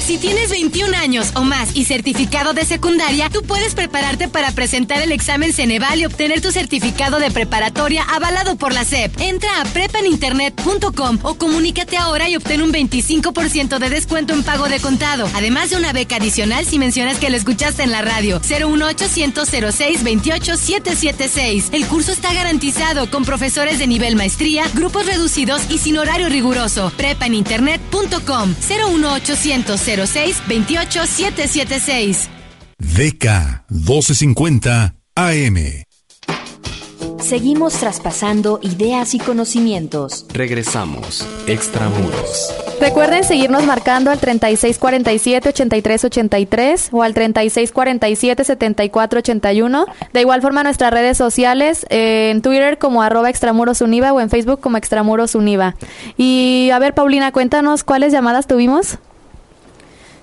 [0.04, 5.00] Si tienes 21 años o más y certificado de secundaria, tú puedes prepararte para presentar
[5.00, 9.20] el examen Ceneval y obtener tu certificado de preparatoria avalado por la SEP.
[9.20, 14.80] Entra a prepaninternet.com o comunícate ahora y obtén un 25% de descuento en pago de
[14.80, 18.40] contado, además de una beca adicional si mencionas que lo escuchaste en la radio.
[18.40, 21.68] 01800 06 28 776.
[21.70, 26.92] El curso está garantizado con profesores de nivel maestría, grupos reducidos y sin horario riguroso.
[26.96, 32.28] Prepaninternet.com 01800 06 28 776.
[32.78, 35.56] DK 1250 AM.
[37.20, 40.24] Seguimos traspasando ideas y conocimientos.
[40.34, 41.26] Regresamos.
[41.46, 42.52] Extramuros.
[42.80, 49.86] Recuerden seguirnos marcando al 3647-8383 o al 3647-7481.
[50.12, 54.58] De igual forma nuestras redes sociales, eh, en Twitter como arroba extramurosuniva o en Facebook
[54.60, 55.76] como extramurosuniva.
[56.16, 58.98] Y a ver, Paulina, cuéntanos cuáles llamadas tuvimos.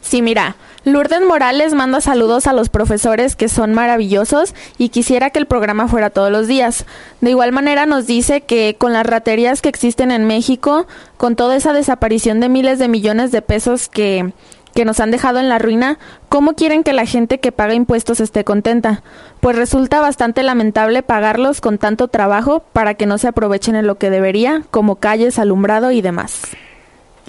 [0.09, 0.55] Sí, mira,
[0.85, 5.87] Lourdes Morales manda saludos a los profesores que son maravillosos y quisiera que el programa
[5.87, 6.87] fuera todos los días.
[7.21, 10.87] De igual manera nos dice que con las raterías que existen en México,
[11.17, 14.33] con toda esa desaparición de miles de millones de pesos que,
[14.73, 18.19] que nos han dejado en la ruina, ¿cómo quieren que la gente que paga impuestos
[18.19, 19.03] esté contenta?
[19.41, 23.99] Pues resulta bastante lamentable pagarlos con tanto trabajo para que no se aprovechen en lo
[23.99, 26.41] que debería, como calles, alumbrado y demás.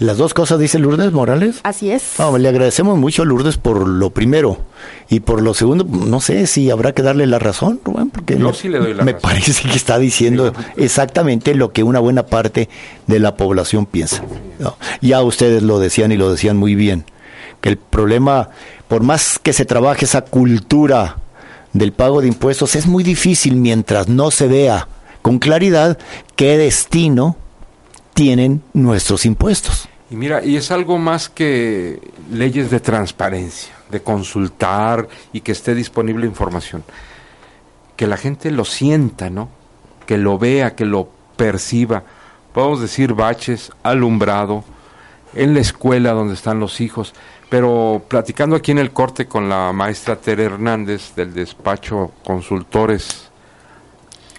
[0.01, 1.61] Las dos cosas dice Lourdes Morales.
[1.63, 2.15] Así es.
[2.39, 4.57] le agradecemos mucho a Lourdes por lo primero
[5.11, 8.49] y por lo segundo, no sé si habrá que darle la razón, Rubén, porque Yo
[8.49, 9.31] me, sí le doy la me razón.
[9.31, 12.71] parece que está diciendo exactamente lo que una buena parte
[13.07, 14.23] de la población piensa.
[14.59, 14.79] ¿no?
[15.03, 17.05] Ya ustedes lo decían y lo decían muy bien,
[17.61, 18.49] que el problema,
[18.89, 21.19] por más que se trabaje esa cultura
[21.75, 24.89] del pago de impuestos, es muy difícil mientras no se vea
[25.21, 25.99] con claridad
[26.37, 27.37] qué destino
[28.15, 29.90] tienen nuestros impuestos.
[30.11, 32.01] Y mira, y es algo más que
[32.33, 36.83] leyes de transparencia, de consultar y que esté disponible información.
[37.97, 39.49] Que la gente lo sienta, ¿no?
[40.07, 42.03] Que lo vea, que lo perciba.
[42.53, 44.65] Podemos decir baches, alumbrado,
[45.33, 47.15] en la escuela donde están los hijos.
[47.49, 53.30] Pero platicando aquí en el corte con la maestra Tere Hernández del despacho Consultores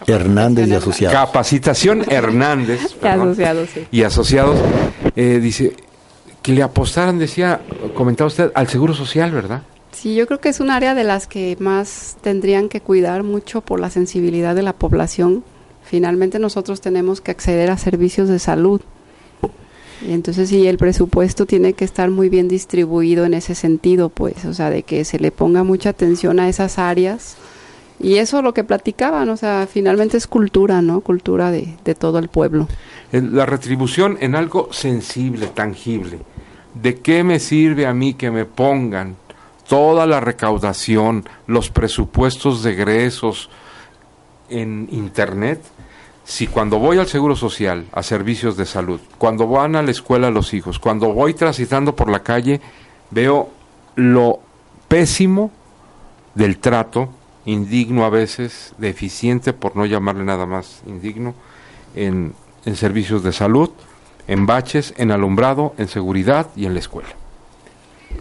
[0.07, 1.15] Hernández y asociados.
[1.15, 3.87] Capacitación Hernández Y asociados, sí.
[3.91, 4.59] y asociados,
[5.15, 5.75] eh, dice
[6.41, 7.61] que le apostaran, decía,
[7.93, 9.61] comentaba usted, al seguro social, ¿verdad?
[9.91, 13.61] Sí, yo creo que es un área de las que más tendrían que cuidar mucho
[13.61, 15.43] por la sensibilidad de la población.
[15.83, 18.81] Finalmente nosotros tenemos que acceder a servicios de salud.
[20.07, 24.45] Y entonces sí, el presupuesto tiene que estar muy bien distribuido en ese sentido, pues,
[24.45, 27.35] o sea, de que se le ponga mucha atención a esas áreas.
[28.03, 31.01] Y eso es lo que platicaban, o sea, finalmente es cultura, ¿no?
[31.01, 32.67] Cultura de, de todo el pueblo.
[33.11, 36.19] La retribución en algo sensible, tangible.
[36.73, 39.15] ¿De qué me sirve a mí que me pongan
[39.67, 43.49] toda la recaudación, los presupuestos de egresos
[44.49, 45.61] en Internet?
[46.23, 50.31] Si cuando voy al Seguro Social, a servicios de salud, cuando van a la escuela
[50.31, 52.61] los hijos, cuando voy transitando por la calle,
[53.09, 53.49] veo
[53.95, 54.39] lo
[54.87, 55.51] pésimo
[56.35, 57.09] del trato,
[57.45, 61.33] indigno a veces, deficiente, por no llamarle nada más indigno,
[61.95, 62.33] en,
[62.65, 63.69] en servicios de salud,
[64.27, 67.09] en baches, en alumbrado, en seguridad y en la escuela.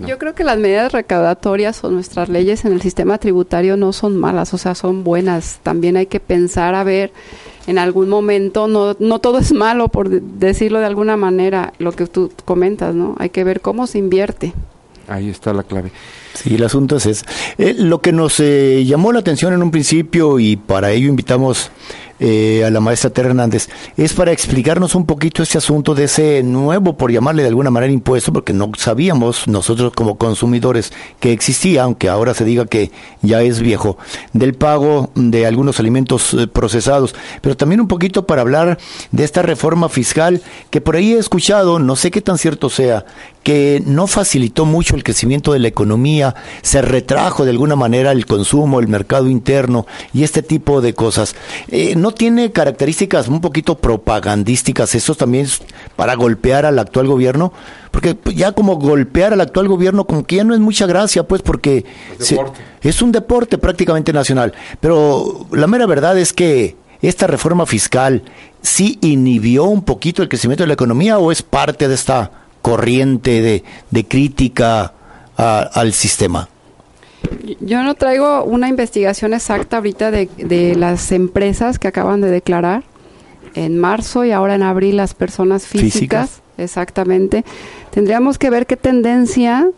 [0.07, 4.17] Yo creo que las medidas recaudatorias o nuestras leyes en el sistema tributario no son
[4.17, 5.59] malas, o sea, son buenas.
[5.63, 7.13] También hay que pensar a ver
[7.67, 11.93] en algún momento, no, no todo es malo, por de- decirlo de alguna manera, lo
[11.93, 13.17] que tú comentas, ¿no?
[13.19, 14.55] Hay que ver cómo se invierte.
[15.11, 15.91] Ahí está la clave.
[16.35, 17.25] Sí, el asunto es.
[17.59, 21.73] Eh, lo que nos eh, llamó la atención en un principio y para ello invitamos
[22.21, 26.43] eh, a la maestra Tere Hernández es para explicarnos un poquito este asunto de ese
[26.43, 31.85] nuevo, por llamarle de alguna manera, impuesto, porque no sabíamos nosotros como consumidores que existía,
[31.85, 32.91] aunque ahora se diga que
[33.23, 33.97] ya es viejo,
[34.33, 38.79] del pago de algunos alimentos eh, procesados, pero también un poquito para hablar
[39.11, 43.07] de esta reforma fiscal que por ahí he escuchado, no sé qué tan cierto sea,
[43.43, 48.27] que no facilitó mucho el crecimiento de la economía, se retrajo de alguna manera el
[48.27, 51.35] consumo, el mercado interno y este tipo de cosas.
[51.69, 55.61] Eh, ¿No tiene características un poquito propagandísticas eso también es
[55.97, 57.53] para golpear al actual gobierno?
[57.91, 61.43] Porque ya como golpear al actual gobierno como que ya no es mucha gracia, pues
[61.43, 61.85] porque
[62.19, 62.37] se-
[62.83, 64.53] es un deporte prácticamente nacional.
[64.81, 68.23] Pero la mera verdad es que esta reforma fiscal
[68.63, 72.31] sí inhibió un poquito el crecimiento de la economía o es parte de esta
[72.63, 74.93] corriente de, de crítica
[75.37, 76.49] a- al sistema.
[77.61, 82.83] Yo no traigo una investigación exacta ahorita de, de las empresas que acaban de declarar
[83.55, 86.31] en marzo y ahora en abril las personas físicas.
[86.31, 86.43] Físicas.
[86.59, 87.45] Exactamente.
[87.91, 89.69] Tendríamos que ver qué tendencia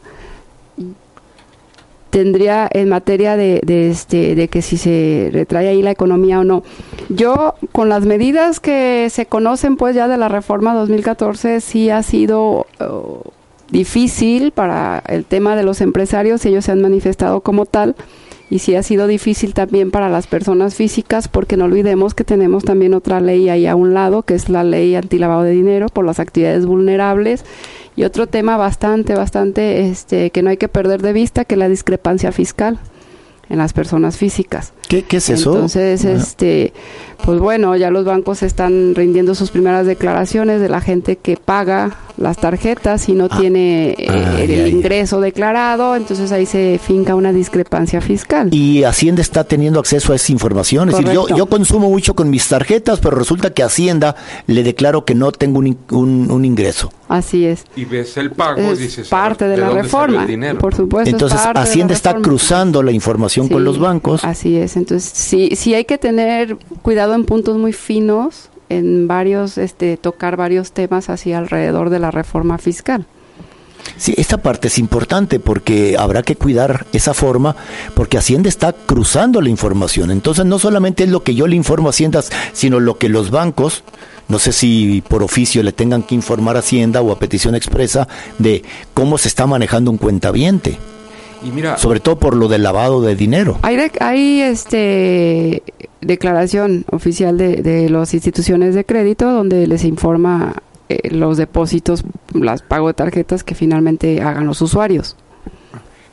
[2.10, 6.44] tendría en materia de, de este de que si se retrae ahí la economía o
[6.44, 6.62] no.
[7.08, 12.02] Yo con las medidas que se conocen pues ya de la reforma 2014 sí ha
[12.02, 12.84] sido eh,
[13.72, 17.96] difícil para el tema de los empresarios, ellos se han manifestado como tal.
[18.50, 22.64] Y sí ha sido difícil también para las personas físicas porque no olvidemos que tenemos
[22.64, 26.04] también otra ley ahí a un lado que es la ley antilavado de dinero por
[26.04, 27.46] las actividades vulnerables.
[27.96, 31.58] Y otro tema bastante bastante este que no hay que perder de vista que es
[31.58, 32.78] la discrepancia fiscal
[33.48, 34.72] en las personas físicas.
[34.88, 35.54] ¿Qué, qué es eso?
[35.54, 36.14] Entonces, Ajá.
[36.14, 36.72] este,
[37.24, 41.96] pues bueno, ya los bancos están rindiendo sus primeras declaraciones de la gente que paga
[42.18, 47.32] las tarjetas y no tiene eh, Ay, el ingreso declarado, entonces ahí se finca una
[47.32, 48.52] discrepancia fiscal.
[48.52, 50.90] Y Hacienda está teniendo acceso a esa información.
[50.90, 54.14] Es decir, yo, yo consumo mucho con mis tarjetas, pero resulta que Hacienda
[54.46, 56.92] le declaro que no tengo un, in- un- un ingreso.
[57.08, 57.64] Así es.
[57.76, 60.58] Y ves el pago Es dices, parte ver, de la dónde sale reforma, el dinero?
[60.58, 61.08] por supuesto.
[61.08, 64.24] es Entonces, de Hacienda está cruzando la información con Sí, los bancos.
[64.24, 69.58] Así es, entonces sí, sí hay que tener cuidado en puntos muy finos, en varios,
[69.58, 73.06] este, tocar varios temas así alrededor de la reforma fiscal.
[73.96, 77.56] Sí, esta parte es importante porque habrá que cuidar esa forma
[77.94, 80.10] porque Hacienda está cruzando la información.
[80.10, 82.22] Entonces no solamente es lo que yo le informo a Hacienda,
[82.52, 83.84] sino lo que los bancos,
[84.28, 88.08] no sé si por oficio le tengan que informar a Hacienda o a petición expresa
[88.38, 88.62] de
[88.94, 90.78] cómo se está manejando un cuentaviente.
[91.44, 93.58] Y mira, sobre todo por lo del lavado de dinero.
[93.62, 95.62] Hay, hay este
[96.00, 100.54] declaración oficial de, de las instituciones de crédito donde les informa
[100.92, 105.16] eh, los depósitos, las pago de tarjetas que finalmente hagan los usuarios.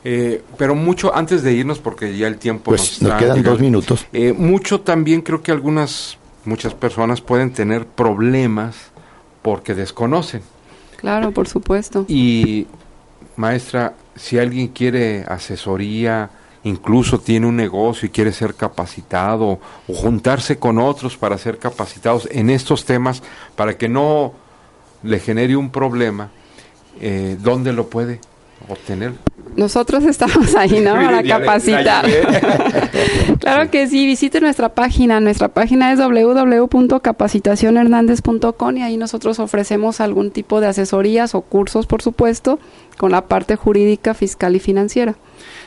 [0.04, 4.06] Eh, pero mucho antes de irnos, porque ya el tiempo pues nos, quedan dos minutos.
[4.12, 6.16] Eh, mucho también creo que algunas,
[6.46, 8.76] muchas personas pueden tener problemas
[9.42, 10.40] porque desconocen.
[10.96, 12.06] Claro, por supuesto.
[12.08, 12.66] Y
[13.36, 16.30] maestra, si alguien quiere asesoría,
[16.64, 19.58] incluso tiene un negocio y quiere ser capacitado
[19.88, 23.22] o juntarse con otros para ser capacitados en estos temas,
[23.56, 24.34] para que no
[25.02, 26.30] le genere un problema,
[27.00, 28.20] eh, ¿dónde lo puede
[28.70, 29.12] obtener?
[29.56, 30.94] Nosotros estamos ahí, ¿no?
[30.94, 32.06] Para capacitar.
[33.40, 35.20] claro que sí, visite nuestra página.
[35.20, 42.00] Nuestra página es www.capacitacionhernandez.com y ahí nosotros ofrecemos algún tipo de asesorías o cursos, por
[42.02, 42.58] supuesto,
[42.96, 45.16] con la parte jurídica, fiscal y financiera.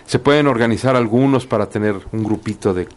[0.06, 2.88] ¿Se pueden organizar algunos para tener un grupito de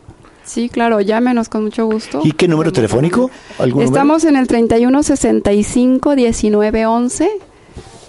[0.45, 2.21] Sí, claro, llámenos con mucho gusto.
[2.23, 3.31] ¿Y qué número telefónico?
[3.81, 7.29] Estamos en el 3165-1911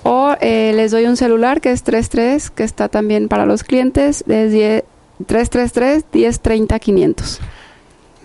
[0.08, 4.24] o eh, les doy un celular que es 33, que está también para los clientes,
[4.28, 4.84] es
[5.26, 7.40] 333-1030-500.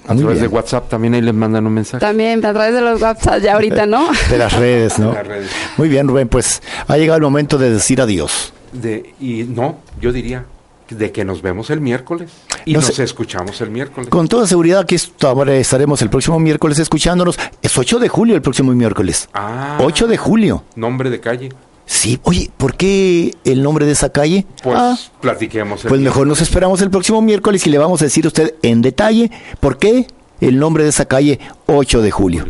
[0.07, 2.01] A través de WhatsApp también ahí les mandan un mensaje.
[2.01, 4.09] También a través de los WhatsApp, ya ahorita, ¿no?
[4.31, 5.15] De las redes, ¿no?
[5.77, 8.53] Muy bien, Rubén, pues ha llegado el momento de decir adiós.
[8.73, 10.45] De, y no, yo diría
[10.89, 12.31] de que nos vemos el miércoles
[12.65, 14.09] y nos escuchamos el miércoles.
[14.09, 17.39] Con toda seguridad aquí estaremos el próximo miércoles escuchándonos.
[17.61, 19.29] Es 8 de julio el próximo miércoles.
[19.35, 19.79] Ah.
[19.81, 20.65] 8 de julio.
[20.77, 21.51] Nombre de calle.
[21.87, 24.47] Sí, oye, ¿por qué el nombre de esa calle?
[24.63, 24.97] Pues ah.
[25.21, 25.83] platiquemos.
[25.83, 28.83] pues mejor nos esperamos el próximo miércoles y le vamos a decir a usted en
[28.83, 29.31] detalle
[29.61, 30.07] por qué
[30.41, 32.47] el nombre de esa calle 8 de julio.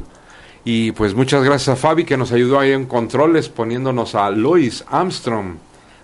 [0.64, 4.84] Y pues muchas gracias a Fabi que nos ayudó ahí en controles poniéndonos a Lois
[4.88, 5.56] Armstrong,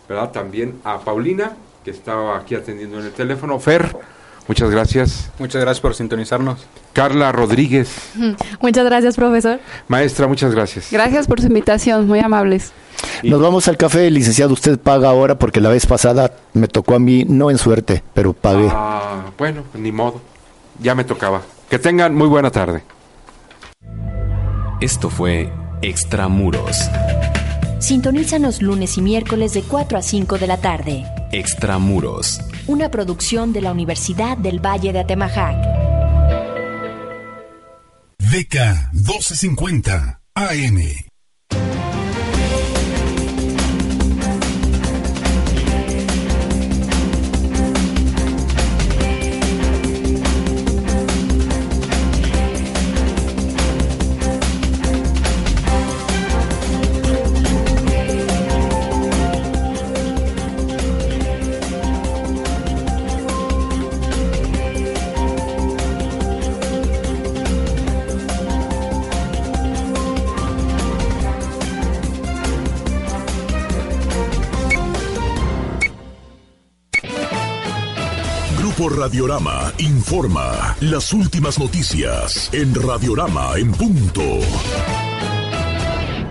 [0.08, 0.32] ¿verdad?
[0.32, 3.58] También a Paulina que estaba aquí atendiendo en el teléfono.
[3.60, 3.96] Fer,
[4.48, 5.30] muchas gracias.
[5.38, 6.66] Muchas gracias por sintonizarnos.
[6.92, 7.90] Carla Rodríguez.
[8.60, 9.60] Muchas gracias, profesor.
[9.86, 10.88] Maestra, muchas gracias.
[10.90, 12.72] Gracias por su invitación, muy amables.
[13.22, 14.52] Nos vamos al café, licenciado.
[14.52, 18.32] Usted paga ahora porque la vez pasada me tocó a mí, no en suerte, pero
[18.32, 18.68] pagué.
[18.72, 20.20] Ah, bueno, ni modo.
[20.80, 21.42] Ya me tocaba.
[21.68, 22.82] Que tengan muy buena tarde.
[24.80, 26.88] Esto fue Extramuros.
[27.78, 31.04] Sintonízanos lunes y miércoles de 4 a 5 de la tarde.
[31.32, 32.40] Extramuros.
[32.68, 35.56] Una producción de la Universidad del Valle de Atemajac.
[38.18, 40.78] DK 1250 AM.
[78.98, 84.40] Radiorama informa las últimas noticias en Radiorama en punto.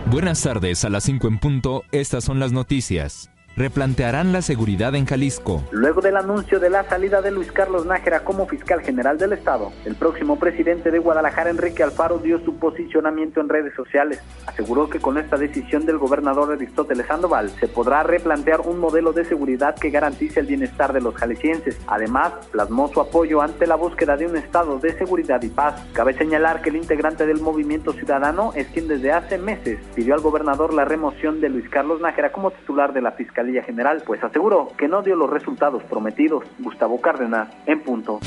[0.07, 5.07] Buenas tardes, a las 5 en punto, estas son las noticias replantearán la seguridad en
[5.07, 5.63] Jalisco.
[5.71, 9.71] Luego del anuncio de la salida de Luis Carlos Nájera como fiscal general del Estado,
[9.83, 14.21] el próximo presidente de Guadalajara, Enrique Alfaro, dio su posicionamiento en redes sociales.
[14.45, 19.25] Aseguró que con esta decisión del gobernador Aristóteles Sandoval se podrá replantear un modelo de
[19.25, 21.79] seguridad que garantice el bienestar de los jaliscienses.
[21.87, 25.83] Además, plasmó su apoyo ante la búsqueda de un estado de seguridad y paz.
[25.93, 30.21] Cabe señalar que el integrante del movimiento ciudadano es quien desde hace meses pidió al
[30.21, 34.69] gobernador la remoción de Luis Carlos Nájera como titular de la Fiscalía General, pues aseguró
[34.77, 36.43] que no dio los resultados prometidos.
[36.59, 38.19] Gustavo Cárdenas, en punto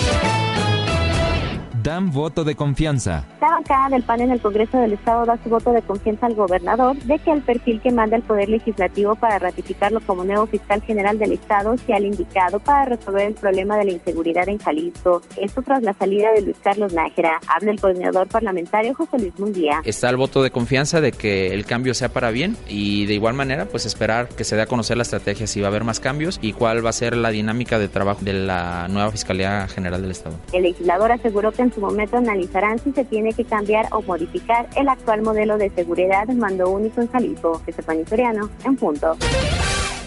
[1.83, 3.24] dan voto de confianza.
[3.41, 6.35] La bancada del PAN en el Congreso del Estado da su voto de confianza al
[6.35, 10.83] gobernador de que el perfil que manda el Poder Legislativo para ratificarlo como nuevo fiscal
[10.83, 15.22] general del Estado sea el indicado para resolver el problema de la inseguridad en Jalisco.
[15.37, 17.41] Esto tras la salida de Luis Carlos Nájera.
[17.47, 19.81] Habla el coordinador parlamentario José Luis Munguía.
[19.85, 23.35] Está el voto de confianza de que el cambio sea para bien y de igual
[23.35, 26.01] manera pues esperar que se dé a conocer la estrategia si va a haber más
[26.01, 30.01] cambios y cuál va a ser la dinámica de trabajo de la nueva Fiscalía General
[30.03, 30.37] del Estado.
[30.53, 34.03] El legislador aseguró que en en su momento analizarán si se tiene que cambiar o
[34.03, 37.62] modificar el actual modelo de seguridad mando único en Jalisco.
[37.66, 39.16] Estefany Soriano, en punto.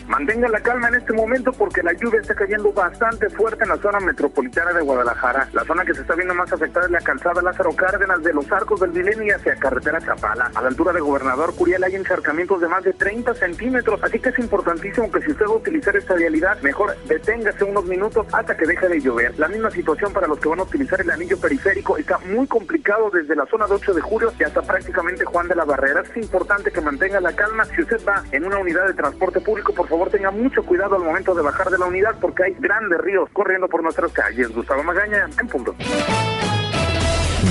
[0.07, 3.77] Mantenga la calma en este momento porque la lluvia está cayendo bastante fuerte en la
[3.77, 5.47] zona metropolitana de Guadalajara.
[5.53, 8.51] La zona que se está viendo más afectada es la calzada Lázaro Cárdenas de los
[8.51, 10.51] Arcos del Milenio hacia carretera Chapala.
[10.53, 14.29] A la altura de Gobernador Curiel hay encharcamientos de más de 30 centímetros, así que
[14.29, 18.57] es importantísimo que si usted va a utilizar esta vialidad, mejor deténgase unos minutos hasta
[18.57, 19.37] que deje de llover.
[19.39, 23.09] La misma situación para los que van a utilizar el anillo periférico está muy complicado
[23.09, 26.01] desde la zona de 8 de julio y hasta prácticamente Juan de la Barrera.
[26.01, 27.65] Es importante que mantenga la calma.
[27.65, 31.03] Si usted va en una unidad de transporte público, por favor tenga mucho cuidado al
[31.03, 34.51] momento de bajar de la unidad porque hay grandes ríos corriendo por nuestras calles.
[34.51, 35.75] Gustavo Magaña, en punto.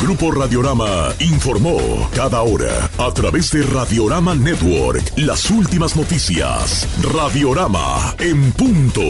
[0.03, 1.79] Grupo Radiorama informó
[2.17, 6.89] cada hora a través de Radiorama Network las últimas noticias.
[7.15, 9.03] Radiorama en punto.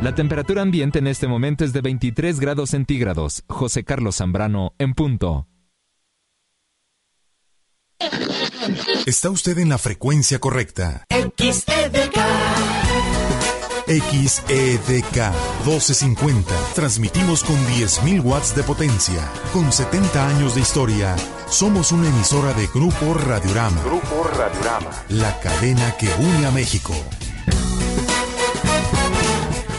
[0.00, 3.44] La temperatura ambiente en este momento es de 23 grados centígrados.
[3.48, 5.48] José Carlos Zambrano en punto.
[9.06, 11.04] Está usted en la frecuencia correcta.
[11.10, 12.18] XEDK.
[13.86, 15.16] XEDK
[15.64, 16.54] 1250.
[16.74, 19.30] Transmitimos con 10.000 watts de potencia.
[19.52, 21.16] Con 70 años de historia,
[21.48, 23.82] somos una emisora de Grupo Radiorama.
[23.82, 24.90] Grupo Radiorama.
[25.10, 26.94] La cadena que une a México.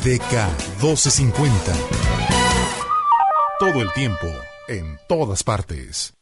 [0.03, 1.73] DK 1250.
[3.59, 4.27] Todo el tiempo,
[4.67, 6.14] en todas partes.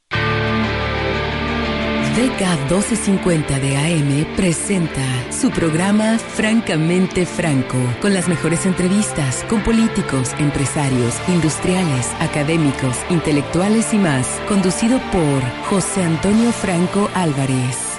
[2.16, 5.02] DK 1250 de AM presenta
[5.32, 13.98] su programa Francamente Franco, con las mejores entrevistas con políticos, empresarios, industriales, académicos, intelectuales y
[13.98, 15.42] más, conducido por
[15.72, 17.93] José Antonio Franco Álvarez.